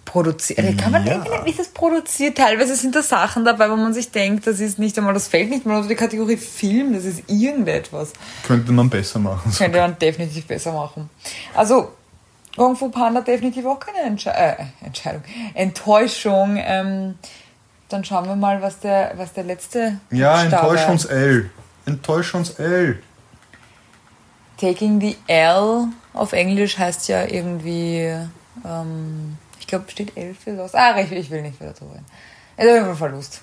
produziert. 0.04 0.58
Also 0.58 0.76
kann 0.76 0.92
man 0.92 1.06
ja. 1.06 1.18
denken, 1.18 1.44
wie 1.44 1.50
ist 1.50 1.58
das 1.58 1.68
produziert? 1.68 2.36
Teilweise 2.36 2.76
sind 2.76 2.94
da 2.94 3.02
Sachen 3.02 3.44
dabei, 3.44 3.70
wo 3.70 3.76
man 3.76 3.94
sich 3.94 4.10
denkt, 4.10 4.46
das 4.46 4.60
ist 4.60 4.78
nicht 4.78 4.96
einmal, 4.98 5.14
das 5.14 5.28
fällt 5.28 5.50
nicht 5.50 5.64
mal 5.64 5.76
unter 5.76 5.88
die 5.88 5.94
Kategorie 5.94 6.36
Film, 6.36 6.92
das 6.92 7.04
ist 7.04 7.22
irgendetwas. 7.28 8.12
Könnte 8.46 8.72
man 8.72 8.90
besser 8.90 9.18
machen. 9.18 9.52
Könnte 9.52 9.78
man 9.78 9.98
definitiv 9.98 10.46
besser 10.46 10.72
machen. 10.72 11.08
Also, 11.54 11.92
Kung 12.56 12.76
Fu 12.76 12.90
Panda 12.90 13.22
definitiv 13.22 13.64
auch 13.64 13.80
keine 13.80 14.02
Entsche 14.06 14.30
äh, 14.30 14.56
Entscheidung, 14.84 15.22
Enttäuschung. 15.54 16.58
Ähm, 16.58 17.14
dann 17.88 18.04
schauen 18.04 18.26
wir 18.26 18.36
mal, 18.36 18.60
was 18.62 18.80
der, 18.80 19.12
was 19.16 19.32
der 19.32 19.44
letzte. 19.44 19.98
Ja, 20.10 20.42
enttäusch 20.42 20.86
uns 20.88 21.04
L. 21.04 21.50
Enttäusch 21.86 22.34
uns 22.34 22.50
L. 22.50 23.02
Taking 24.56 25.00
the 25.00 25.16
L 25.26 25.88
auf 26.14 26.32
Englisch 26.32 26.78
heißt 26.78 27.08
ja 27.08 27.24
irgendwie. 27.24 28.16
Ähm, 28.64 29.36
glaube, 29.72 29.90
steht 29.90 30.16
11 30.16 30.38
für 30.38 30.52
los. 30.52 30.74
Ah, 30.74 31.00
ich, 31.00 31.10
ich 31.10 31.30
will 31.30 31.40
nicht 31.40 31.58
wieder 31.58 31.72
drüber 31.72 31.94
reden. 31.94 32.04
Es 32.56 32.66
ist 32.66 32.88
ein 32.88 32.96
Verlust. 32.96 33.40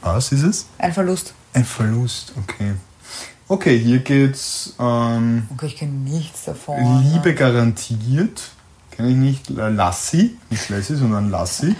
Was 0.00 0.32
ist 0.32 0.42
es? 0.42 0.66
Ein 0.78 0.92
Verlust. 0.92 1.34
Ein 1.52 1.64
Verlust, 1.64 2.32
okay. 2.38 2.72
Okay, 3.46 3.78
hier 3.78 3.98
geht's. 3.98 4.74
Ähm, 4.78 5.48
okay, 5.52 5.66
ich 5.66 5.76
kenne 5.76 5.92
nichts 5.92 6.46
davon. 6.46 7.02
Liebe 7.02 7.34
garantiert. 7.34 8.50
Kenne 8.90 9.10
ich 9.10 9.16
nicht. 9.16 9.50
Lassi, 9.50 10.38
nicht 10.48 10.68
Lassi, 10.70 10.96
sondern 10.96 11.30
Lassi. 11.30 11.76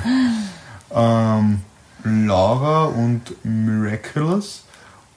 ähm, 0.90 1.60
Laura 2.04 2.84
und 2.84 3.34
Miraculous 3.44 4.64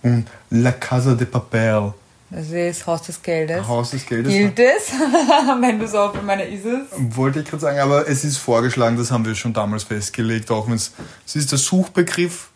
und 0.03 0.25
La 0.49 0.71
Casa 0.71 1.13
de 1.13 1.27
Papel. 1.27 1.93
Das 2.29 2.49
ist 2.49 2.85
Haus 2.85 3.03
des 3.03 3.21
Geldes. 3.21 3.65
Haus 3.67 3.91
des 3.91 4.05
Geldes. 4.05 4.33
Gilt 4.33 4.59
es, 4.59 4.91
wenn 5.61 5.79
du 5.79 5.87
so, 5.87 6.11
ich 6.13 6.21
meine, 6.23 6.43
ist 6.43 6.65
es? 6.65 6.87
Wollte 7.15 7.39
ich 7.39 7.45
gerade 7.45 7.61
sagen, 7.61 7.79
aber 7.79 8.07
es 8.07 8.25
ist 8.25 8.37
vorgeschlagen, 8.37 8.97
das 8.97 9.11
haben 9.11 9.25
wir 9.25 9.33
schon 9.35 9.53
damals 9.53 9.83
festgelegt, 9.85 10.51
auch 10.51 10.67
wenn 10.67 10.75
es, 10.75 10.91
es 11.25 11.37
ist 11.37 11.51
der 11.51 11.57
Suchbegriff 11.57 12.49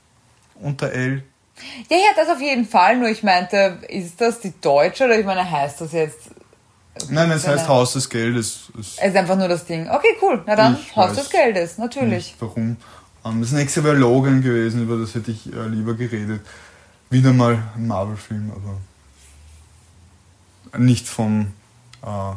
unter 0.56 0.92
L. 0.92 1.24
Ja, 1.90 1.98
ja, 1.98 2.04
das 2.16 2.28
auf 2.28 2.42
jeden 2.42 2.66
Fall, 2.66 2.98
nur 2.98 3.08
ich 3.08 3.24
meinte, 3.24 3.78
ist 3.88 4.20
das 4.20 4.40
die 4.42 4.54
deutsche 4.60 5.06
oder 5.06 5.18
ich 5.18 5.26
meine, 5.26 5.50
heißt 5.50 5.80
das 5.80 5.94
jetzt? 5.94 6.32
Nein, 7.10 7.32
es 7.32 7.48
heißt 7.48 7.68
Haus 7.70 7.94
des 7.94 8.10
Geldes. 8.10 8.72
Es 8.78 8.98
ist 8.98 9.16
einfach 9.16 9.38
nur 9.38 9.48
das 9.48 9.66
Ding. 9.66 9.90
Okay, 9.90 10.18
cool. 10.22 10.44
Na 10.46 10.56
dann, 10.56 10.78
Haus 10.96 11.14
des 11.14 11.30
Geldes, 11.30 11.78
natürlich. 11.78 12.10
Nicht, 12.10 12.36
warum? 12.42 12.76
Ähm, 13.26 13.42
das 13.42 13.52
nächste 13.52 13.84
wäre 13.84 13.96
Logan 13.96 14.42
gewesen, 14.42 14.84
über 14.84 14.98
das 14.98 15.16
hätte 15.16 15.32
ich 15.32 15.52
äh, 15.54 15.68
lieber 15.68 15.94
geredet. 15.94 16.42
Wieder 17.10 17.34
mal 17.34 17.62
ein 17.76 17.88
Marvel-Film, 17.88 18.52
aber 18.56 18.78
nicht 20.80 21.08
vom 21.08 21.48
äh, 22.04 22.34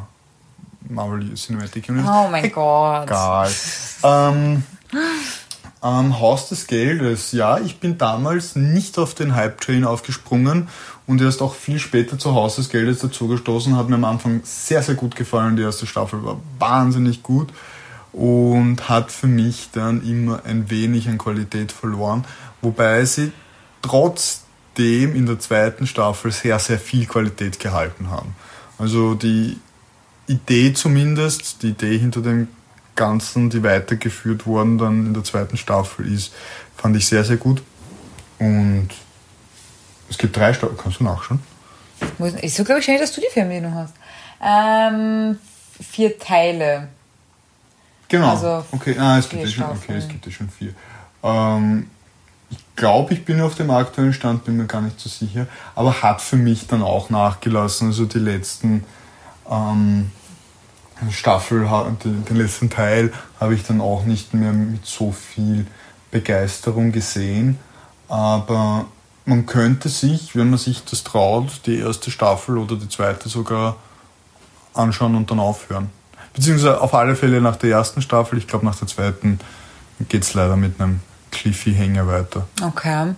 Marvel 0.89 1.33
Cinematic 1.35 1.89
Universe. 1.89 2.11
Oh 2.13 2.27
mein 2.29 2.51
Gott. 2.51 3.07
Egal. 3.07 3.49
ähm, 4.03 4.63
ähm, 5.81 6.19
Haus 6.19 6.49
des 6.49 6.67
Geldes, 6.67 7.31
ja, 7.31 7.59
ich 7.59 7.79
bin 7.79 7.97
damals 7.97 8.55
nicht 8.55 8.97
auf 8.97 9.13
den 9.13 9.35
Hype-Train 9.35 9.85
aufgesprungen 9.85 10.67
und 11.07 11.21
erst 11.21 11.41
auch 11.41 11.55
viel 11.55 11.79
später 11.79 12.19
zu 12.19 12.33
Haus 12.33 12.57
des 12.57 12.69
Geldes 12.69 12.99
dazugestoßen. 12.99 13.77
Hat 13.77 13.89
mir 13.89 13.95
am 13.95 14.05
Anfang 14.05 14.41
sehr, 14.43 14.83
sehr 14.83 14.95
gut 14.95 15.15
gefallen. 15.15 15.55
Die 15.55 15.63
erste 15.63 15.87
Staffel 15.87 16.23
war 16.23 16.37
wahnsinnig 16.59 17.23
gut 17.23 17.49
und 18.15 18.87
hat 18.87 19.11
für 19.11 19.27
mich 19.27 19.69
dann 19.73 20.01
immer 20.07 20.45
ein 20.45 20.69
wenig 20.69 21.09
an 21.09 21.17
Qualität 21.17 21.73
verloren, 21.73 22.23
wobei 22.61 23.03
sie 23.03 23.33
trotz 23.81 24.43
dem 24.77 25.15
in 25.15 25.25
der 25.25 25.39
zweiten 25.39 25.85
Staffel 25.85 26.31
sehr, 26.31 26.57
sehr 26.59 26.79
viel 26.79 27.05
Qualität 27.05 27.59
gehalten 27.59 28.09
haben. 28.09 28.35
Also 28.77 29.15
die 29.15 29.59
Idee 30.27 30.73
zumindest, 30.73 31.61
die 31.61 31.69
Idee 31.69 31.97
hinter 31.97 32.21
dem 32.21 32.47
Ganzen, 32.95 33.49
die 33.49 33.63
weitergeführt 33.63 34.47
worden 34.47 34.77
dann 34.77 35.05
in 35.07 35.13
der 35.13 35.25
zweiten 35.25 35.57
Staffel 35.57 36.11
ist, 36.11 36.33
fand 36.77 36.95
ich 36.95 37.05
sehr, 37.05 37.25
sehr 37.25 37.37
gut. 37.37 37.61
Und 38.39 38.89
es 40.09 40.17
gibt 40.17 40.37
drei 40.37 40.53
Staffeln, 40.53 40.77
kannst 40.81 41.01
du 41.01 41.03
nachschauen? 41.03 41.39
Ist 42.41 42.55
so, 42.55 42.63
glaube 42.63 42.79
ich, 42.79 42.85
schnell, 42.85 42.99
dass 42.99 43.11
du 43.11 43.19
die 43.19 43.27
Fernbedienung 43.31 43.75
hast. 43.75 43.93
Ähm, 44.41 45.37
vier 45.81 46.17
Teile. 46.17 46.87
Genau. 48.07 48.29
Also 48.29 48.65
okay, 48.71 48.95
ah, 48.99 49.17
es, 49.17 49.29
gibt 49.29 49.43
ja 49.43 49.49
schon, 49.49 49.65
okay 49.65 49.97
es 49.97 50.07
gibt 50.07 50.25
ja 50.25 50.31
schon 50.31 50.49
vier. 50.49 50.73
Ähm, 51.23 51.87
glaube, 52.75 53.13
ich 53.13 53.25
bin 53.25 53.41
auf 53.41 53.55
dem 53.55 53.71
aktuellen 53.71 54.13
Stand, 54.13 54.45
bin 54.45 54.57
mir 54.57 54.65
gar 54.65 54.81
nicht 54.81 54.99
so 54.99 55.09
sicher, 55.09 55.47
aber 55.75 56.01
hat 56.01 56.21
für 56.21 56.35
mich 56.35 56.67
dann 56.67 56.81
auch 56.81 57.09
nachgelassen. 57.09 57.87
Also 57.87 58.05
die 58.05 58.19
letzten 58.19 58.83
ähm, 59.49 60.11
Staffel, 61.09 61.67
den 62.03 62.35
letzten 62.35 62.69
Teil, 62.69 63.13
habe 63.39 63.55
ich 63.55 63.63
dann 63.63 63.81
auch 63.81 64.05
nicht 64.05 64.33
mehr 64.33 64.53
mit 64.53 64.85
so 64.85 65.11
viel 65.11 65.65
Begeisterung 66.11 66.91
gesehen. 66.91 67.57
Aber 68.07 68.85
man 69.25 69.45
könnte 69.45 69.89
sich, 69.89 70.35
wenn 70.35 70.49
man 70.49 70.59
sich 70.59 70.83
das 70.85 71.03
traut, 71.03 71.61
die 71.65 71.79
erste 71.79 72.11
Staffel 72.11 72.57
oder 72.57 72.75
die 72.75 72.89
zweite 72.89 73.29
sogar 73.29 73.77
anschauen 74.73 75.15
und 75.15 75.31
dann 75.31 75.39
aufhören. 75.39 75.89
Beziehungsweise 76.35 76.81
auf 76.81 76.93
alle 76.93 77.15
Fälle 77.15 77.41
nach 77.41 77.55
der 77.55 77.71
ersten 77.71 78.01
Staffel, 78.01 78.37
ich 78.37 78.47
glaube 78.47 78.65
nach 78.65 78.75
der 78.75 78.87
zweiten 78.87 79.39
geht 80.09 80.23
es 80.23 80.33
leider 80.33 80.55
mit 80.57 80.79
einem 80.79 80.99
Cliffy-Hänger 81.31 82.07
weiter. 82.07 82.47
Okay. 82.61 83.13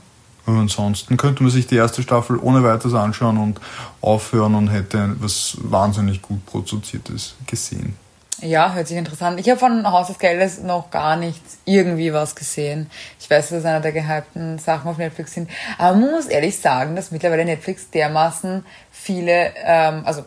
Und 0.45 0.60
ansonsten 0.60 1.17
könnte 1.17 1.43
man 1.43 1.51
sich 1.51 1.67
die 1.67 1.75
erste 1.75 2.01
Staffel 2.01 2.38
ohne 2.38 2.63
weiteres 2.63 2.93
anschauen 2.93 3.38
und 3.38 3.60
aufhören 3.99 4.56
und 4.56 4.69
hätte 4.69 5.15
was 5.19 5.58
wahnsinnig 5.60 6.21
gut 6.21 6.45
produziertes 6.45 7.36
gesehen. 7.45 7.95
Ja, 8.39 8.73
hört 8.73 8.88
sich 8.88 8.97
interessant. 8.97 9.39
Ich 9.39 9.49
habe 9.49 9.60
von 9.60 9.86
Haus 9.91 10.08
des 10.08 10.19
Geldes 10.19 10.62
noch 10.62 10.91
gar 10.91 11.15
nichts 11.15 11.58
irgendwie 11.65 12.13
was 12.13 12.36
gesehen. 12.36 12.89
Ich 13.19 13.30
weiß, 13.30 13.49
dass 13.49 13.60
es 13.60 13.65
einer 13.65 13.82
der 13.82 13.91
gehypten 13.91 14.60
Sachen 14.60 14.89
auf 14.89 14.97
Netflix 14.97 15.34
sind. 15.34 15.49
Aber 15.80 15.97
man 15.97 16.12
muss 16.12 16.27
ehrlich 16.27 16.58
sagen, 16.60 16.95
dass 16.95 17.12
mittlerweile 17.12 17.45
Netflix 17.45 17.89
dermaßen 17.89 18.63
viele, 18.91 19.53
ähm, 19.65 20.03
also 20.06 20.23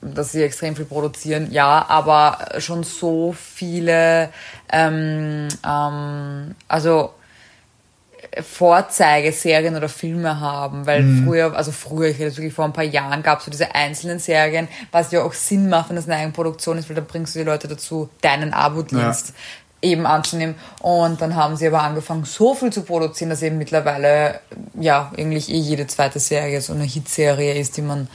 dass 0.00 0.32
sie 0.32 0.42
extrem 0.42 0.76
viel 0.76 0.84
produzieren, 0.84 1.50
ja, 1.50 1.84
aber 1.88 2.38
schon 2.58 2.84
so 2.84 3.32
viele, 3.32 4.30
ähm, 4.70 5.48
ähm, 5.66 6.54
also 6.68 7.14
Vorzeigeserien 8.42 9.76
oder 9.76 9.88
Filme 9.88 10.40
haben, 10.40 10.86
weil 10.86 11.02
mhm. 11.02 11.24
früher, 11.24 11.56
also 11.56 11.72
früher, 11.72 12.08
ich 12.08 12.18
rede 12.18 12.36
wirklich 12.36 12.52
vor 12.52 12.64
ein 12.64 12.72
paar 12.72 12.84
Jahren, 12.84 13.22
gab 13.22 13.38
es 13.38 13.46
so 13.46 13.50
diese 13.50 13.74
einzelnen 13.74 14.18
Serien, 14.18 14.68
was 14.92 15.10
ja 15.10 15.22
auch 15.22 15.32
Sinn 15.32 15.68
macht, 15.68 15.88
wenn 15.88 15.96
das 15.96 16.06
eine 16.08 16.16
Eigenproduktion 16.16 16.78
ist, 16.78 16.88
weil 16.88 16.96
dann 16.96 17.06
bringst 17.06 17.34
du 17.34 17.40
die 17.40 17.44
Leute 17.44 17.68
dazu, 17.68 18.10
deinen 18.20 18.52
Abo-Dienst 18.52 19.28
ja. 19.28 19.34
Eben 19.82 20.06
anzunehmen. 20.06 20.54
Und 20.80 21.20
dann 21.20 21.36
haben 21.36 21.56
sie 21.56 21.66
aber 21.66 21.82
angefangen, 21.82 22.24
so 22.24 22.54
viel 22.54 22.72
zu 22.72 22.82
produzieren, 22.82 23.30
dass 23.30 23.42
eben 23.42 23.58
mittlerweile, 23.58 24.40
ja, 24.78 25.12
eigentlich 25.16 25.48
eh 25.48 25.58
jede 25.58 25.86
zweite 25.86 26.18
Serie 26.18 26.60
so 26.60 26.72
eine 26.72 26.84
Hitserie 26.84 27.54
ist, 27.58 27.76
die 27.76 27.82
man 27.82 28.08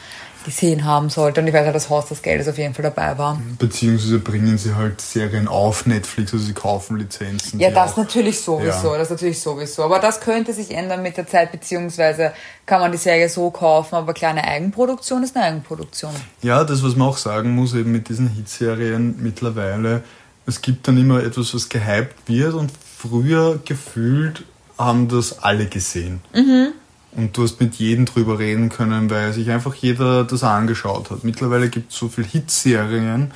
gesehen 0.43 0.83
haben 0.85 1.09
sollte. 1.09 1.41
Und 1.41 1.47
ich 1.47 1.53
weiß 1.53 1.65
ja, 1.65 1.71
dass 1.71 1.89
Haus 1.89 2.07
des 2.07 2.21
Geldes 2.21 2.47
auf 2.47 2.57
jeden 2.57 2.73
Fall 2.73 2.83
dabei 2.83 3.17
war. 3.17 3.41
Beziehungsweise 3.57 4.19
bringen 4.19 4.57
sie 4.57 4.75
halt 4.75 5.01
Serien 5.01 5.47
auf 5.47 5.85
Netflix, 5.85 6.33
also 6.33 6.45
sie 6.45 6.53
kaufen 6.53 6.97
Lizenzen. 6.97 7.59
Ja, 7.59 7.71
das 7.71 7.93
auch. 7.93 7.97
natürlich 7.97 8.41
sowieso, 8.41 8.91
ja. 8.91 8.97
das 8.97 9.09
natürlich 9.09 9.39
sowieso. 9.39 9.83
Aber 9.83 9.99
das 9.99 10.19
könnte 10.19 10.53
sich 10.53 10.71
ändern 10.71 11.01
mit 11.01 11.17
der 11.17 11.27
Zeit, 11.27 11.51
beziehungsweise 11.51 12.33
kann 12.65 12.81
man 12.81 12.91
die 12.91 12.97
Serie 12.97 13.29
so 13.29 13.51
kaufen, 13.51 13.95
aber 13.95 14.13
kleine 14.13 14.43
Eigenproduktion 14.43 15.23
ist 15.23 15.35
eine 15.35 15.45
Eigenproduktion. 15.45 16.13
Ja, 16.41 16.63
das, 16.63 16.83
was 16.83 16.95
man 16.95 17.07
auch 17.07 17.17
sagen 17.17 17.55
muss, 17.55 17.73
eben 17.73 17.91
mit 17.91 18.09
diesen 18.09 18.27
Hitserien 18.27 19.15
mittlerweile, 19.21 20.03
es 20.45 20.61
gibt 20.61 20.87
dann 20.87 20.97
immer 20.97 21.23
etwas, 21.23 21.53
was 21.53 21.69
gehypt 21.69 22.27
wird 22.27 22.53
und 22.53 22.71
früher 22.97 23.59
gefühlt 23.63 24.43
haben 24.77 25.07
das 25.07 25.43
alle 25.43 25.67
gesehen. 25.67 26.21
Mhm. 26.33 26.73
Und 27.15 27.37
du 27.37 27.43
hast 27.43 27.59
mit 27.59 27.75
jedem 27.75 28.05
drüber 28.05 28.39
reden 28.39 28.69
können, 28.69 29.09
weil 29.09 29.33
sich 29.33 29.51
einfach 29.51 29.75
jeder 29.75 30.23
das 30.23 30.43
angeschaut 30.43 31.11
hat. 31.11 31.23
Mittlerweile 31.23 31.69
gibt 31.69 31.91
es 31.91 31.97
so 31.97 32.09
viele 32.09 32.27
Hitserien. 32.27 33.31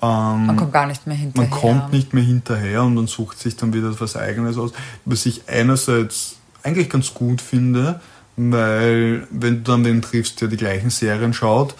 Ähm, 0.00 0.46
man 0.46 0.56
kommt 0.56 0.72
gar 0.72 0.86
nicht 0.86 1.06
mehr 1.06 1.16
hinterher. 1.16 1.50
Man 1.50 1.60
kommt 1.60 1.92
nicht 1.92 2.14
mehr 2.14 2.24
hinterher 2.24 2.82
und 2.82 2.94
man 2.94 3.06
sucht 3.06 3.38
sich 3.38 3.56
dann 3.56 3.74
wieder 3.74 3.90
etwas 3.90 4.16
Eigenes 4.16 4.56
aus. 4.56 4.72
Was 5.04 5.26
ich 5.26 5.42
einerseits 5.46 6.36
eigentlich 6.62 6.88
ganz 6.88 7.12
gut 7.12 7.42
finde, 7.42 8.00
weil 8.36 9.26
wenn 9.30 9.62
du 9.62 9.70
dann 9.70 9.84
den 9.84 10.00
triffst, 10.00 10.40
der 10.40 10.48
die 10.48 10.56
gleichen 10.56 10.90
Serien 10.90 11.34
schaut, 11.34 11.74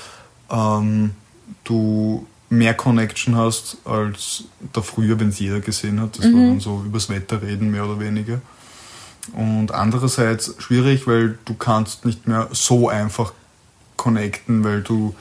ähm, 0.51 1.12
du 1.64 2.27
mehr 2.53 2.75
Connection 2.75 3.35
hast 3.35 3.79
als 3.87 4.45
da 4.75 4.83
früher, 4.83 5.19
wenn 5.19 5.31
es 5.31 5.38
jeder 5.38 5.61
gesehen 5.61 6.01
hat. 6.01 6.19
Das 6.19 6.27
mhm. 6.27 6.35
war 6.35 6.47
dann 6.49 6.61
so 6.61 6.83
übers 6.85 7.09
Wetter 7.09 7.41
reden, 7.41 7.71
mehr 7.71 7.85
oder 7.85 7.99
weniger. 7.99 8.43
Und 9.33 9.73
andererseits 9.73 10.55
schwierig, 10.59 11.07
weil 11.07 11.38
du 11.47 11.55
kannst 11.55 12.05
nicht 12.05 12.29
mehr 12.29 12.49
so 12.53 12.91
einfach 12.91 13.33
connecten, 13.97 14.65
weil 14.65 14.83
du 14.83 15.15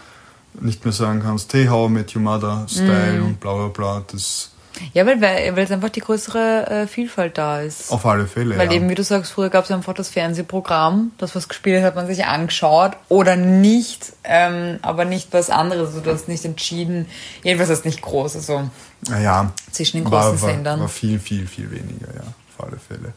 nicht 0.60 0.84
mehr 0.84 0.92
sagen 0.92 1.22
kannst, 1.22 1.54
hey, 1.54 1.68
how 1.68 1.90
I 1.90 1.94
met 1.94 2.14
your 2.14 2.22
mother, 2.22 2.66
Style 2.68 3.22
mm. 3.22 3.26
und 3.26 3.40
bla 3.40 3.54
bla 3.54 3.68
bla. 3.68 4.04
Das 4.12 4.52
ja, 4.94 5.06
weil, 5.06 5.22
weil, 5.22 5.56
weil 5.56 5.64
es 5.64 5.72
einfach 5.72 5.90
die 5.90 6.02
größere 6.02 6.70
äh, 6.70 6.88
Vielfalt 6.88 7.38
da 7.38 7.62
ist. 7.62 7.92
Auf 7.92 8.06
alle 8.06 8.28
Fälle, 8.28 8.58
Weil 8.58 8.68
ja. 8.68 8.74
eben, 8.74 8.90
wie 8.90 8.96
du 8.96 9.04
sagst, 9.04 9.32
früher 9.32 9.50
gab 9.50 9.66
es 9.66 9.72
einfach 9.72 9.94
das 9.94 10.10
Fernsehprogramm, 10.10 11.12
das 11.18 11.36
was 11.36 11.48
gespielt 11.48 11.84
hat, 11.84 11.96
man 11.96 12.08
sich 12.08 12.26
angeschaut 12.26 12.94
oder 13.10 13.36
nicht, 13.36 14.14
ähm, 14.24 14.80
aber 14.82 15.06
nicht 15.06 15.34
was 15.34 15.50
anderes. 15.50 15.90
Also 15.90 16.02
du 16.02 16.12
hast 16.12 16.28
nicht 16.28 16.46
entschieden, 16.46 17.08
jedenfalls 17.44 17.70
ist 17.70 17.86
nicht 17.86 18.02
groß, 18.02 18.36
also 18.36 18.70
naja, 19.10 19.52
zwischen 19.72 19.98
den 19.98 20.06
großen 20.06 20.42
war, 20.42 20.50
Sendern. 20.50 20.80
War 20.80 20.88
viel, 20.88 21.20
viel, 21.20 21.48
viel 21.48 21.72
weniger, 21.72 22.08
ja, 22.16 22.22
auf 22.22 22.66
alle 22.66 22.78
Fälle. 22.78 23.14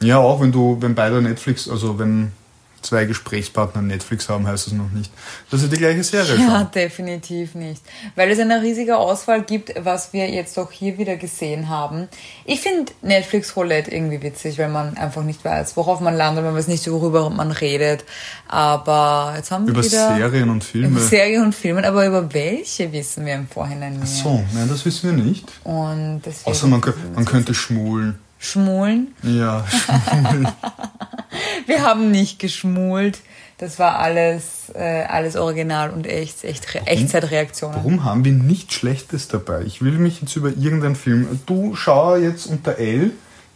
Ja, 0.00 0.18
auch 0.18 0.40
wenn 0.40 0.52
du, 0.52 0.76
wenn 0.80 0.94
beide 0.94 1.22
Netflix, 1.22 1.68
also 1.68 1.98
wenn 1.98 2.32
zwei 2.84 3.04
Gesprächspartner 3.04 3.82
Netflix 3.82 4.28
haben, 4.28 4.46
heißt 4.46 4.66
das 4.66 4.74
noch 4.74 4.90
nicht, 4.90 5.10
dass 5.50 5.60
sie 5.60 5.68
die 5.68 5.76
gleiche 5.76 6.04
Serie 6.04 6.36
schauen. 6.36 6.48
Ja, 6.48 6.64
definitiv 6.64 7.54
nicht. 7.54 7.82
Weil 8.14 8.30
es 8.30 8.38
eine 8.38 8.62
riesige 8.62 8.96
Auswahl 8.96 9.42
gibt, 9.42 9.72
was 9.84 10.12
wir 10.12 10.28
jetzt 10.30 10.58
auch 10.58 10.70
hier 10.70 10.98
wieder 10.98 11.16
gesehen 11.16 11.68
haben. 11.68 12.08
Ich 12.44 12.60
finde 12.60 12.92
Netflix 13.02 13.56
Roulette 13.56 13.90
irgendwie 13.90 14.22
witzig, 14.22 14.58
weil 14.58 14.68
man 14.68 14.96
einfach 14.96 15.22
nicht 15.22 15.44
weiß, 15.44 15.76
worauf 15.76 16.00
man 16.00 16.16
landet, 16.16 16.44
man 16.44 16.54
weiß 16.54 16.68
nicht, 16.68 16.90
worüber 16.90 17.30
man 17.30 17.50
redet. 17.50 18.04
Aber 18.48 19.34
jetzt 19.36 19.50
haben 19.50 19.66
wir 19.66 19.72
über 19.72 19.84
wieder... 19.84 20.16
Serien 20.16 20.50
und 20.50 20.64
Filme. 20.64 20.88
Über 20.88 21.00
Serien 21.00 21.44
und 21.44 21.54
Filme, 21.54 21.86
aber 21.86 22.06
über 22.06 22.32
welche 22.34 22.92
wissen 22.92 23.26
wir 23.26 23.34
im 23.34 23.48
Vorhinein 23.48 23.98
nicht. 23.98 24.12
Ach 24.18 24.24
so, 24.24 24.44
nein, 24.52 24.68
das 24.68 24.84
wissen 24.84 25.16
wir 25.16 25.24
nicht. 25.24 25.46
Und 25.64 26.22
Außer 26.44 26.66
man, 26.66 26.82
man 27.14 27.24
könnte 27.24 27.54
schmulen. 27.54 28.18
Schmulen. 28.44 29.14
Ja, 29.22 29.64
schmulen. 29.66 30.48
Wir 31.66 31.82
haben 31.82 32.10
nicht 32.10 32.38
geschmult. 32.38 33.20
Das 33.58 33.78
war 33.78 33.98
alles, 33.98 34.70
äh, 34.74 35.04
alles 35.04 35.36
original 35.36 35.90
und 35.90 36.06
echt, 36.06 36.44
echt 36.44 36.66
Echtzeitreaktionen. 36.86 37.76
Warum 37.76 38.04
haben 38.04 38.24
wir 38.24 38.32
nichts 38.32 38.74
Schlechtes 38.74 39.28
dabei? 39.28 39.62
Ich 39.62 39.80
will 39.80 39.92
mich 39.92 40.20
jetzt 40.20 40.34
über 40.36 40.48
irgendeinen 40.48 40.96
Film. 40.96 41.40
Du 41.46 41.74
schau 41.76 42.16
jetzt 42.16 42.46
unter 42.46 42.78
L 42.78 43.12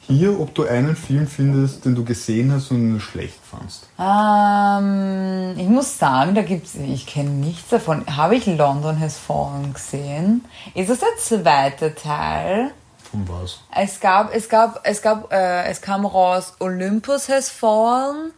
hier, 0.07 0.41
ob 0.41 0.55
du 0.55 0.65
einen 0.65 0.97
Film 0.97 1.27
findest, 1.27 1.85
den 1.85 1.95
du 1.95 2.05
gesehen 2.05 2.53
hast 2.53 2.71
und 2.71 3.01
schlecht 3.01 3.39
fandst. 3.43 3.89
Ähm, 3.99 5.59
ich 5.59 5.69
muss 5.69 5.99
sagen, 5.99 6.35
da 6.35 6.43
gibt's, 6.43 6.77
ich 6.77 7.07
kenne 7.07 7.31
nichts 7.31 7.69
davon. 7.69 8.05
Habe 8.17 8.37
ich 8.37 8.47
London 8.47 8.99
Has 8.99 9.19
Fallen 9.19 9.75
gesehen? 9.75 10.45
Ist 10.75 10.89
das 10.89 11.01
der 11.01 11.17
zweite 11.19 11.95
Teil? 11.95 12.71
Von 13.11 13.27
was? 13.29 13.61
Es 13.75 14.01
gab, 14.01 14.35
es 14.35 14.49
gab, 14.49 14.81
es 14.85 15.01
gab, 15.01 15.33
äh, 15.33 15.65
es 15.65 15.81
kam 15.81 16.05
raus 16.05 16.55
Olympus 16.61 17.29
Has 17.29 17.49
Fallen, 17.49 18.33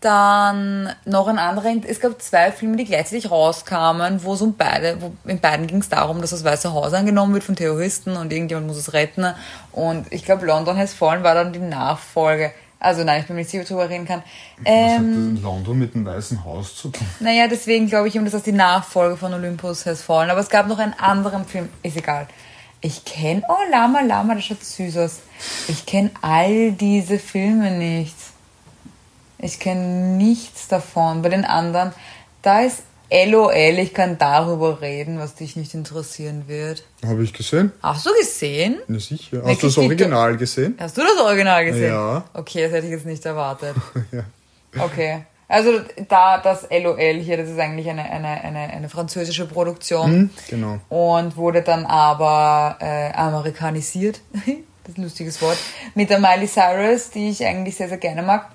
dann 0.00 0.92
noch 1.04 1.28
ein 1.28 1.38
anderer, 1.38 1.74
es 1.86 2.00
gab 2.00 2.20
zwei 2.22 2.52
Filme, 2.52 2.76
die 2.76 2.84
gleichzeitig 2.84 3.30
rauskamen, 3.30 4.22
wo 4.22 4.34
es 4.34 4.42
um 4.42 4.54
beide, 4.56 5.00
wo 5.02 5.12
in 5.28 5.40
beiden 5.40 5.66
ging 5.66 5.78
es 5.78 5.88
darum, 5.88 6.20
dass 6.20 6.30
das 6.30 6.44
Weiße 6.44 6.72
Haus 6.72 6.92
angenommen 6.94 7.34
wird 7.34 7.44
von 7.44 7.56
Terroristen 7.56 8.16
und 8.16 8.32
irgendjemand 8.32 8.66
muss 8.66 8.76
es 8.76 8.92
retten. 8.92 9.26
Und 9.72 10.12
ich 10.12 10.24
glaube, 10.24 10.46
London 10.46 10.76
Has 10.76 10.94
Fallen 10.94 11.22
war 11.22 11.34
dann 11.34 11.52
die 11.52 11.58
Nachfolge. 11.58 12.52
Also 12.80 13.02
nein, 13.02 13.20
ich 13.20 13.26
bin 13.26 13.34
mir 13.34 13.42
nicht 13.42 13.50
sicher, 13.50 13.64
darüber 13.64 13.88
reden 13.88 14.06
kann. 14.06 14.22
Ähm, 14.64 14.84
Was 14.84 14.92
hat 14.92 15.00
ähm, 15.00 15.42
London 15.42 15.78
mit 15.78 15.94
dem 15.94 16.06
Weißen 16.06 16.44
Haus 16.44 16.76
zu 16.76 16.90
tun? 16.90 17.06
Naja, 17.18 17.48
deswegen 17.48 17.88
glaube 17.88 18.06
ich 18.06 18.14
dass 18.14 18.30
das 18.30 18.42
die 18.44 18.52
Nachfolge 18.52 19.16
von 19.16 19.34
Olympus 19.34 19.84
Has 19.84 20.02
Fallen. 20.02 20.30
Aber 20.30 20.40
es 20.40 20.48
gab 20.48 20.68
noch 20.68 20.78
einen 20.78 20.94
anderen 20.94 21.44
Film, 21.44 21.68
ist 21.82 21.96
egal. 21.96 22.28
Ich 22.80 23.04
kenne, 23.04 23.42
oh 23.48 23.70
Lama 23.70 24.00
Lama, 24.02 24.34
das 24.34 24.44
schaut 24.44 24.62
süß 24.62 24.96
aus. 24.98 25.20
Ich 25.68 25.84
kenne 25.86 26.10
all 26.22 26.72
diese 26.72 27.18
Filme 27.18 27.72
nicht. 27.72 28.14
Ich 29.38 29.58
kenne 29.58 30.16
nichts 30.16 30.68
davon. 30.68 31.22
Bei 31.22 31.28
den 31.28 31.44
anderen, 31.44 31.92
da 32.42 32.60
ist 32.60 32.82
LOL, 33.10 33.78
ich 33.78 33.94
kann 33.94 34.18
darüber 34.18 34.80
reden, 34.82 35.18
was 35.18 35.34
dich 35.34 35.56
nicht 35.56 35.74
interessieren 35.74 36.44
wird. 36.46 36.84
Habe 37.06 37.24
ich 37.24 37.32
gesehen. 37.32 37.72
Hast 37.82 38.04
du 38.04 38.10
gesehen? 38.12 38.78
Na 38.86 38.98
sicher. 38.98 39.42
Hast 39.44 39.62
du 39.62 39.66
das 39.68 39.78
Original 39.78 40.36
gesehen? 40.36 40.76
Hast 40.78 40.96
du 40.98 41.00
das 41.00 41.16
Original 41.18 41.64
gesehen? 41.64 41.92
Ja. 41.92 42.24
Okay, 42.34 42.64
das 42.64 42.72
hätte 42.72 42.86
ich 42.86 42.92
jetzt 42.92 43.06
nicht 43.06 43.24
erwartet. 43.24 43.74
ja. 44.12 44.24
Okay. 44.78 45.24
Also 45.48 45.80
da 46.08 46.38
das 46.38 46.68
LOL 46.70 47.20
hier, 47.20 47.38
das 47.38 47.48
ist 47.48 47.58
eigentlich 47.58 47.88
eine, 47.88 48.04
eine, 48.04 48.28
eine, 48.28 48.58
eine 48.58 48.88
französische 48.90 49.46
Produktion. 49.46 50.12
Mhm, 50.12 50.30
genau. 50.48 50.78
Und 50.90 51.36
wurde 51.36 51.62
dann 51.62 51.86
aber 51.86 52.76
äh, 52.80 53.10
amerikanisiert. 53.14 54.20
das 54.34 54.44
ist 54.90 54.98
ein 54.98 55.02
lustiges 55.04 55.40
Wort. 55.40 55.56
Mit 55.94 56.10
der 56.10 56.20
Miley 56.20 56.46
Cyrus, 56.46 57.10
die 57.10 57.30
ich 57.30 57.44
eigentlich 57.46 57.76
sehr, 57.76 57.88
sehr 57.88 57.96
gerne 57.96 58.22
mag. 58.22 58.50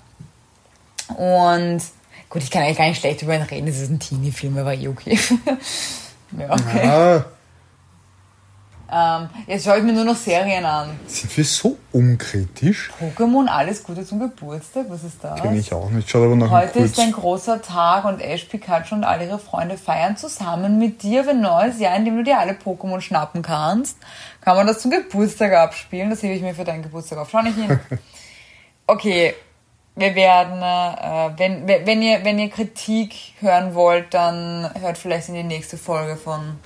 Und 1.18 1.82
gut, 2.30 2.44
ich 2.44 2.52
kann 2.52 2.62
eigentlich 2.62 2.78
gar 2.78 2.88
nicht 2.88 3.00
schlecht 3.00 3.24
über 3.24 3.36
ihn 3.36 3.42
reden. 3.42 3.66
Das 3.66 3.80
ist 3.80 3.90
ein 3.90 4.00
Teenie-Film, 4.00 4.56
aber 4.60 4.76
eh 4.76 4.88
okay. 4.88 5.18
ja, 6.38 6.52
okay. 6.52 6.86
Ja. 6.86 7.26
Ähm, 8.96 9.30
jetzt 9.48 9.66
schaue 9.66 9.80
ich 9.80 9.84
mir 9.84 9.94
nur 9.94 10.04
noch 10.04 10.16
Serien 10.16 10.64
an. 10.66 11.00
Sind 11.08 11.36
wir 11.36 11.44
so 11.44 11.78
unkritisch? 11.92 12.92
Pokémon, 13.00 13.48
alles 13.48 13.84
Gute 13.84 14.06
zum 14.06 14.20
Geburtstag. 14.20 14.86
Was 14.90 15.04
ist 15.04 15.24
das? 15.24 15.42
Kenn 15.42 15.58
ich 15.58 15.74
auch 15.74 15.90
nicht. 15.90 16.08
Schaut 16.08 16.26
aber 16.26 16.36
nach 16.36 16.52
Heute 16.52 16.80
ist 16.80 17.00
ein 17.00 17.12
großer 17.12 17.62
Tag 17.64 18.06
und 18.06 18.22
Ash, 18.22 18.44
Pikachu 18.44 18.94
und 18.94 19.04
alle 19.04 19.26
ihre 19.26 19.40
Freunde 19.40 19.78
feiern 19.78 20.16
zusammen 20.16 20.78
mit 20.78 21.02
dir 21.02 21.28
ein 21.28 21.42
neues 21.42 21.80
Jahr, 21.80 21.96
in 21.96 22.06
dem 22.06 22.18
du 22.18 22.24
dir 22.24 22.38
alle 22.38 22.54
Pokémon 22.54 23.02
schnappen 23.02 23.42
kannst. 23.42 23.98
Kann 24.42 24.56
man 24.56 24.68
das 24.68 24.80
zum 24.80 24.92
Geburtstag 24.92 25.54
abspielen? 25.54 26.12
Das 26.12 26.22
hebe 26.22 26.36
ich 26.36 26.44
mir 26.44 26.54
für 26.54 26.66
deinen 26.66 26.84
Geburtstag 26.84 27.18
auf. 27.18 27.30
Schau 27.32 27.42
nicht 27.42 27.58
hin. 27.58 27.80
Okay, 28.86 29.34
wir 29.96 30.14
werden, 30.14 30.62
äh, 30.62 31.40
wenn, 31.40 31.68
wenn, 31.86 32.02
ihr, 32.02 32.26
wenn 32.26 32.38
ihr 32.38 32.50
Kritik 32.50 33.16
hören 33.40 33.76
wollt, 33.76 34.14
dann 34.14 34.70
hört 34.82 34.98
vielleicht 34.98 35.30
in 35.30 35.36
die 35.36 35.44
nächste 35.44 35.78
Folge 35.78 36.18
von 36.18 36.60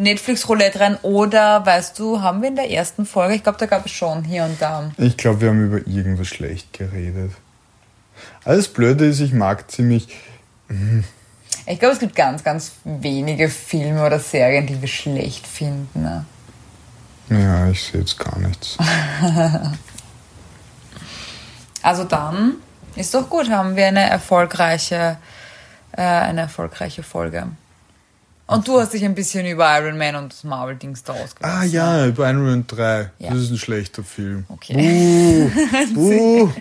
Netflix 0.00 0.48
Roulette 0.48 0.80
rein. 0.80 0.96
Oder, 1.02 1.64
weißt 1.64 1.98
du, 1.98 2.20
haben 2.20 2.42
wir 2.42 2.48
in 2.48 2.56
der 2.56 2.70
ersten 2.70 3.06
Folge, 3.06 3.34
ich 3.34 3.42
glaube, 3.42 3.58
da 3.58 3.66
gab 3.66 3.86
es 3.86 3.92
schon 3.92 4.24
hier 4.24 4.44
und 4.44 4.60
da. 4.60 4.90
Ich 4.96 5.16
glaube, 5.16 5.40
wir 5.40 5.48
haben 5.50 5.64
über 5.64 5.86
irgendwas 5.86 6.28
schlecht 6.28 6.72
geredet. 6.72 7.32
Alles 8.44 8.68
Blöde 8.68 9.06
ist, 9.06 9.20
ich 9.20 9.32
mag 9.32 9.70
ziemlich. 9.70 10.08
Ich 11.66 11.78
glaube, 11.78 11.94
es 11.94 12.00
gibt 12.00 12.14
ganz, 12.14 12.42
ganz 12.44 12.72
wenige 12.84 13.48
Filme 13.48 14.04
oder 14.04 14.18
Serien, 14.18 14.66
die 14.66 14.80
wir 14.80 14.88
schlecht 14.88 15.46
finden. 15.46 16.02
Ne? 16.02 16.24
Ja, 17.28 17.68
ich 17.68 17.82
sehe 17.82 18.00
jetzt 18.00 18.18
gar 18.18 18.38
nichts. 18.38 18.76
Also 21.82 22.04
dann 22.04 22.56
ist 22.96 23.14
doch 23.14 23.28
gut, 23.30 23.50
haben 23.50 23.76
wir 23.76 23.86
eine 23.86 24.08
erfolgreiche, 24.08 25.16
äh, 25.92 26.02
eine 26.02 26.42
erfolgreiche 26.42 27.02
Folge. 27.02 27.46
Und 28.50 28.66
du 28.66 28.80
hast 28.80 28.92
dich 28.92 29.04
ein 29.04 29.14
bisschen 29.14 29.46
über 29.46 29.78
Iron 29.78 29.96
Man 29.96 30.16
und 30.16 30.32
das 30.32 30.42
Marvel-Dings 30.42 31.04
da 31.04 31.12
ausgelassen. 31.12 31.60
Ah 31.60 31.64
ja, 31.64 32.06
über 32.06 32.28
Iron 32.28 32.44
Man 32.44 32.66
3. 32.66 33.10
Ja. 33.20 33.30
Das 33.30 33.42
ist 33.42 33.50
ein 33.52 33.58
schlechter 33.58 34.02
Film. 34.02 34.44
Okay. 34.48 35.50
Uh, 35.96 35.96
uh. 35.96 36.52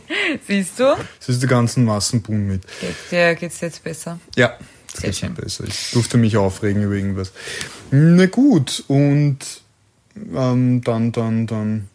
Siehst 0.48 0.80
du? 0.80 0.96
Das 1.20 1.30
ist 1.30 1.42
die 1.42 1.48
ganzen 1.48 1.86
Massenboom 1.86 2.46
mit. 2.46 2.62
Geht 2.80 2.96
dir 3.10 3.34
geht's 3.34 3.60
jetzt 3.62 3.84
besser? 3.84 4.20
Ja, 4.36 4.54
das 4.92 5.02
Sehr 5.02 5.10
geht 5.10 5.20
schon 5.20 5.36
schön. 5.36 5.44
besser. 5.44 5.64
Ich 5.66 5.92
durfte 5.92 6.18
mich 6.18 6.38
aufregen 6.38 6.84
über 6.84 6.94
irgendwas. 6.94 7.32
Na 7.90 8.28
gut, 8.28 8.84
und 8.88 9.40
ähm, 10.16 10.82
dann, 10.84 11.12
dann, 11.12 11.48
dann. 11.48 11.89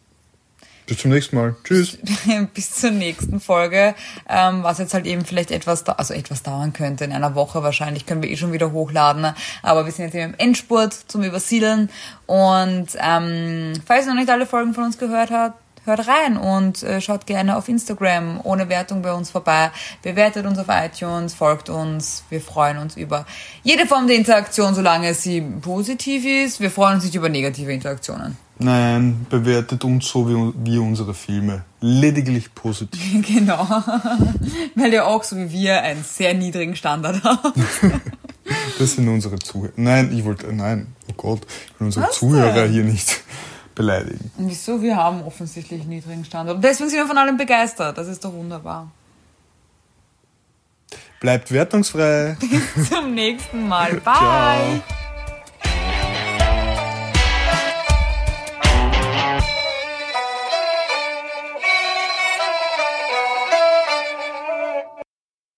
Bis 0.86 0.98
zum 0.98 1.12
nächsten 1.12 1.36
Mal. 1.36 1.56
Tschüss. 1.64 1.98
Bis 2.54 2.72
zur 2.72 2.90
nächsten 2.90 3.40
Folge, 3.40 3.94
ähm, 4.28 4.62
was 4.62 4.78
jetzt 4.78 4.92
halt 4.92 5.06
eben 5.06 5.24
vielleicht 5.24 5.50
etwas, 5.50 5.86
also 5.88 6.12
etwas 6.12 6.42
dauern 6.42 6.74
könnte. 6.74 7.04
In 7.04 7.12
einer 7.12 7.34
Woche 7.34 7.62
wahrscheinlich 7.62 8.04
können 8.04 8.22
wir 8.22 8.30
eh 8.30 8.36
schon 8.36 8.52
wieder 8.52 8.72
hochladen. 8.72 9.34
Aber 9.62 9.86
wir 9.86 9.92
sind 9.92 10.06
jetzt 10.06 10.14
eben 10.14 10.34
im 10.34 10.38
Endspurt 10.38 10.92
zum 10.92 11.22
Übersiedeln. 11.22 11.88
Und 12.26 12.88
ähm, 13.00 13.72
falls 13.86 14.06
ihr 14.06 14.12
noch 14.12 14.20
nicht 14.20 14.30
alle 14.30 14.46
Folgen 14.46 14.74
von 14.74 14.84
uns 14.84 14.98
gehört 14.98 15.30
habt, 15.30 15.63
hört 15.84 16.06
rein 16.08 16.36
und 16.36 16.82
äh, 16.82 17.00
schaut 17.00 17.26
gerne 17.26 17.56
auf 17.56 17.68
Instagram 17.68 18.40
ohne 18.42 18.68
Wertung 18.68 19.02
bei 19.02 19.12
uns 19.12 19.30
vorbei. 19.30 19.70
Bewertet 20.02 20.46
uns 20.46 20.58
auf 20.58 20.66
iTunes, 20.68 21.34
folgt 21.34 21.68
uns. 21.68 22.24
Wir 22.30 22.40
freuen 22.40 22.78
uns 22.78 22.96
über 22.96 23.26
jede 23.62 23.86
Form 23.86 24.06
der 24.06 24.16
Interaktion, 24.16 24.74
solange 24.74 25.14
sie 25.14 25.40
positiv 25.40 26.24
ist. 26.24 26.60
Wir 26.60 26.70
freuen 26.70 26.96
uns 26.96 27.04
nicht 27.04 27.14
über 27.14 27.28
negative 27.28 27.72
Interaktionen. 27.72 28.36
Nein, 28.58 29.26
bewertet 29.30 29.84
uns 29.84 30.08
so 30.08 30.28
wie, 30.28 30.52
wie 30.64 30.78
unsere 30.78 31.12
Filme. 31.12 31.64
Lediglich 31.80 32.54
positiv. 32.54 33.00
Genau. 33.34 33.66
Weil 34.74 34.92
ihr 34.92 35.06
auch 35.06 35.24
so 35.24 35.36
wie 35.36 35.50
wir 35.50 35.82
einen 35.82 36.04
sehr 36.04 36.34
niedrigen 36.34 36.76
Standard 36.76 37.22
habt. 37.24 37.58
Das 38.78 38.92
sind 38.92 39.08
unsere 39.08 39.38
Zuhörer. 39.38 39.72
Nein, 39.76 40.12
ich 40.12 40.24
wollte, 40.24 40.52
nein, 40.52 40.88
oh 41.08 41.14
Gott, 41.16 41.40
ich 41.46 41.80
will 41.80 41.86
unsere 41.86 42.06
Was 42.06 42.16
Zuhörer 42.16 42.64
denn? 42.64 42.72
hier 42.72 42.82
nicht 42.84 43.22
beleidigen. 43.74 44.30
Wieso? 44.38 44.80
Wir 44.80 44.96
haben 44.96 45.22
offensichtlich 45.22 45.80
einen 45.80 45.90
niedrigen 45.90 46.24
Standard. 46.24 46.56
Und 46.56 46.64
deswegen 46.64 46.90
sind 46.90 46.98
wir 46.98 47.06
von 47.06 47.18
allem 47.18 47.36
begeistert. 47.36 47.98
Das 47.98 48.08
ist 48.08 48.24
doch 48.24 48.32
wunderbar. 48.32 48.90
Bleibt 51.20 51.50
wertungsfrei. 51.50 52.36
Zum 52.88 53.14
nächsten 53.14 53.68
Mal. 53.68 53.94
Bye. 54.04 54.82
Ciao. 54.84 55.03